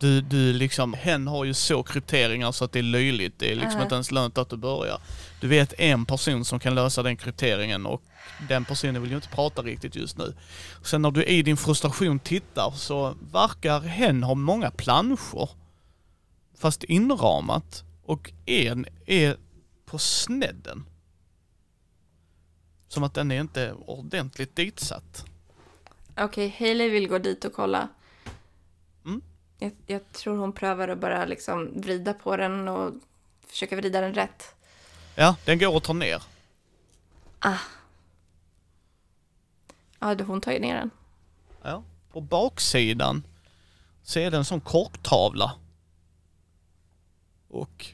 Du, 0.00 0.20
du 0.20 0.52
liksom, 0.52 0.94
hen 0.94 1.26
har 1.26 1.44
ju 1.44 1.54
så 1.54 1.82
krypteringar 1.82 2.52
så 2.52 2.64
att 2.64 2.72
det 2.72 2.78
är 2.78 2.82
löjligt. 2.82 3.38
Det 3.38 3.52
är 3.52 3.56
liksom 3.56 3.78
Ja. 3.78 3.82
inte 3.82 3.94
ens 3.94 4.10
lönt 4.10 4.38
att 4.38 4.48
du 4.48 4.56
börjar. 4.56 5.00
Du 5.40 5.48
vet 5.48 5.72
en 5.80 6.06
person 6.06 6.44
som 6.44 6.60
kan 6.60 6.74
lösa 6.74 7.02
den 7.02 7.16
krypteringen 7.16 7.86
och 7.86 8.02
den 8.48 8.64
personen 8.64 9.02
vill 9.02 9.10
ju 9.10 9.16
inte 9.16 9.28
prata 9.28 9.62
riktigt 9.62 9.96
just 9.96 10.18
nu. 10.18 10.34
Sen 10.84 11.02
när 11.02 11.10
du 11.10 11.24
i 11.24 11.42
din 11.42 11.56
frustration 11.56 12.18
tittar 12.18 12.70
så 12.70 13.14
verkar 13.32 13.80
hen 13.80 14.22
ha 14.22 14.34
många 14.34 14.70
planscher. 14.70 15.48
Fast 16.58 16.84
inramat. 16.84 17.84
Och 18.04 18.32
en 18.46 18.86
är 19.06 19.36
på 19.86 19.98
snedden. 19.98 20.84
Som 22.88 23.02
att 23.04 23.14
den 23.14 23.30
är 23.30 23.40
inte 23.40 23.72
ordentligt 23.86 24.56
ditsatt. 24.56 25.24
Okej, 26.18 26.56
Hailey 26.58 26.88
vill 26.88 27.08
gå 27.08 27.18
dit 27.18 27.44
och 27.44 27.52
kolla. 27.52 27.88
Jag, 29.62 29.72
jag 29.86 30.12
tror 30.12 30.36
hon 30.36 30.52
prövar 30.52 30.88
att 30.88 30.98
bara 30.98 31.24
liksom 31.24 31.80
vrida 31.80 32.14
på 32.14 32.36
den 32.36 32.68
och 32.68 32.94
försöka 33.46 33.76
vrida 33.76 34.00
den 34.00 34.14
rätt. 34.14 34.54
Ja, 35.14 35.36
den 35.44 35.58
går 35.58 35.76
att 35.76 35.84
ta 35.84 35.92
ner. 35.92 36.22
Ja, 39.98 40.14
då 40.14 40.24
hon 40.24 40.40
tar 40.40 40.52
ju 40.52 40.58
ner 40.58 40.74
den. 40.74 40.90
Ja. 41.62 41.82
På 42.12 42.20
baksidan 42.20 43.22
så 44.02 44.18
är 44.18 44.30
det 44.30 44.36
en 44.36 44.44
sån 44.44 44.60
korktavla. 44.60 45.52
Och 47.48 47.86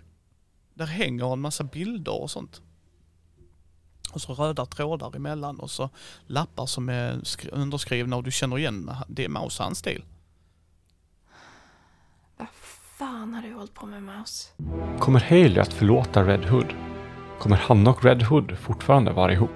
där 0.74 0.86
hänger 0.86 1.32
en 1.32 1.40
massa 1.40 1.64
bilder 1.64 2.22
och 2.22 2.30
sånt. 2.30 2.60
Och 4.12 4.22
så 4.22 4.34
röda 4.34 4.66
trådar 4.66 5.16
emellan 5.16 5.60
och 5.60 5.70
så 5.70 5.90
lappar 6.26 6.66
som 6.66 6.88
är 6.88 7.20
skri- 7.24 7.50
underskrivna 7.50 8.16
och 8.16 8.22
du 8.22 8.30
känner 8.30 8.58
igen 8.58 8.90
det 9.08 9.24
är 9.24 9.28
Maus 9.28 9.58
handstil. 9.58 10.04
Fan 12.98 13.34
har 13.34 13.42
du 13.42 13.54
hållit 13.54 13.74
på 13.74 13.86
med 13.86 14.02
Mouse? 14.02 14.48
Kommer 14.98 15.20
Haley 15.20 15.58
att 15.58 15.72
förlåta 15.72 16.22
Red 16.22 16.44
Hood? 16.44 16.74
Kommer 17.38 17.56
han 17.56 17.86
och 17.86 18.04
Red 18.04 18.22
Hood 18.22 18.58
fortfarande 18.58 19.12
vara 19.12 19.32
ihop? 19.32 19.50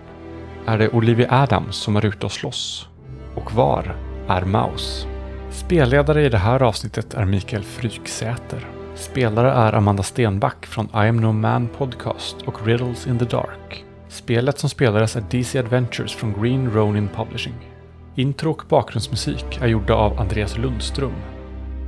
Är 0.66 0.78
det 0.78 0.88
Olivia 0.88 1.42
Adams 1.42 1.76
som 1.76 1.96
är 1.96 2.06
ute 2.06 2.26
och 2.26 2.32
slåss? 2.32 2.88
Och 3.36 3.52
var 3.52 3.96
är 4.28 4.44
Mouse? 4.44 5.08
Spelledare 5.50 6.24
i 6.24 6.28
det 6.28 6.38
här 6.38 6.62
avsnittet 6.62 7.14
är 7.14 7.24
Mikael 7.24 7.62
Fryksäter. 7.62 8.68
Spelare 8.94 9.52
är 9.52 9.72
Amanda 9.72 10.02
Stenback 10.02 10.66
från 10.66 10.86
I 10.86 11.08
am 11.08 11.16
no 11.16 11.32
man 11.32 11.68
podcast 11.68 12.36
och 12.46 12.66
Riddles 12.66 13.06
in 13.06 13.18
the 13.18 13.24
Dark. 13.24 13.84
Spelet 14.08 14.58
som 14.58 14.70
spelades 14.70 15.16
är 15.16 15.24
DC 15.30 15.58
Adventures 15.58 16.14
från 16.14 16.42
Green 16.42 16.70
Ronin 16.70 17.08
Publishing. 17.08 17.70
Intro 18.14 18.50
och 18.50 18.62
bakgrundsmusik 18.68 19.58
är 19.60 19.66
gjorda 19.66 19.94
av 19.94 20.20
Andreas 20.20 20.58
Lundström. 20.58 21.39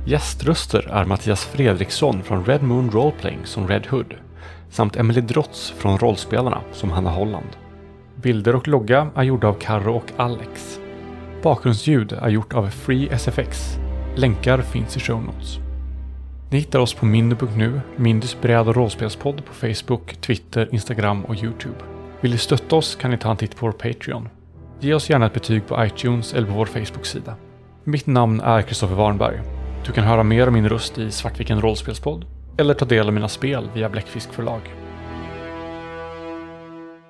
Gäströster 0.05 0.87
är 0.91 1.05
Mattias 1.05 1.45
Fredriksson 1.45 2.23
från 2.23 2.45
Red 2.45 2.63
Moon 2.63 2.91
Roleplaying 2.91 3.39
som 3.43 3.67
Red 3.67 3.87
Hood 3.87 4.15
samt 4.69 4.95
Emily 4.95 5.21
Drotz 5.21 5.73
från 5.77 5.97
Rollspelarna 5.97 6.61
som 6.71 6.91
Hanna 6.91 7.09
Holland. 7.09 7.47
Bilder 8.15 8.55
och 8.55 8.67
logga 8.67 9.07
är 9.15 9.23
gjorda 9.23 9.47
av 9.47 9.53
Karro 9.53 9.95
och 9.95 10.11
Alex. 10.17 10.79
Bakgrundsljud 11.43 12.11
är 12.11 12.29
gjort 12.29 12.53
av 12.53 12.67
Free 12.67 13.09
SFX. 13.11 13.77
Länkar 14.15 14.61
finns 14.61 14.97
i 14.97 14.99
show 14.99 15.23
notes. 15.23 15.57
Ni 16.49 16.57
hittar 16.59 16.79
oss 16.79 16.93
på 16.93 17.05
mindy.nu, 17.05 17.81
Mindys 17.95 18.41
bräd 18.41 18.67
och 18.67 18.75
rollspelspodd 18.75 19.45
på 19.45 19.53
Facebook, 19.53 20.15
Twitter, 20.21 20.69
Instagram 20.71 21.25
och 21.25 21.35
Youtube. 21.35 21.75
Vill 22.21 22.31
ni 22.31 22.37
stötta 22.37 22.75
oss 22.75 22.95
kan 22.95 23.11
ni 23.11 23.17
ta 23.17 23.31
en 23.31 23.37
titt 23.37 23.55
på 23.55 23.65
vår 23.65 23.71
Patreon. 23.71 24.29
Ge 24.79 24.93
oss 24.93 25.09
gärna 25.09 25.25
ett 25.25 25.33
betyg 25.33 25.67
på 25.67 25.85
iTunes 25.85 26.33
eller 26.33 26.47
på 26.47 26.53
vår 26.53 26.65
Facebook-sida. 26.65 27.35
Mitt 27.83 28.07
namn 28.07 28.39
är 28.41 28.61
Kristoffer 28.61 28.95
Warnberg. 28.95 29.62
Du 29.85 29.91
kan 29.91 30.03
höra 30.03 30.23
mer 30.23 30.47
om 30.47 30.53
min 30.53 30.69
röst 30.69 30.97
i 30.97 31.11
Svartviken 31.11 31.61
rollspelspodd 31.61 32.25
eller 32.57 32.73
ta 32.73 32.85
del 32.85 33.07
av 33.07 33.13
mina 33.13 33.29
spel 33.29 33.69
via 33.73 33.89
Bläckfisk 33.89 34.33
förlag. 34.33 34.82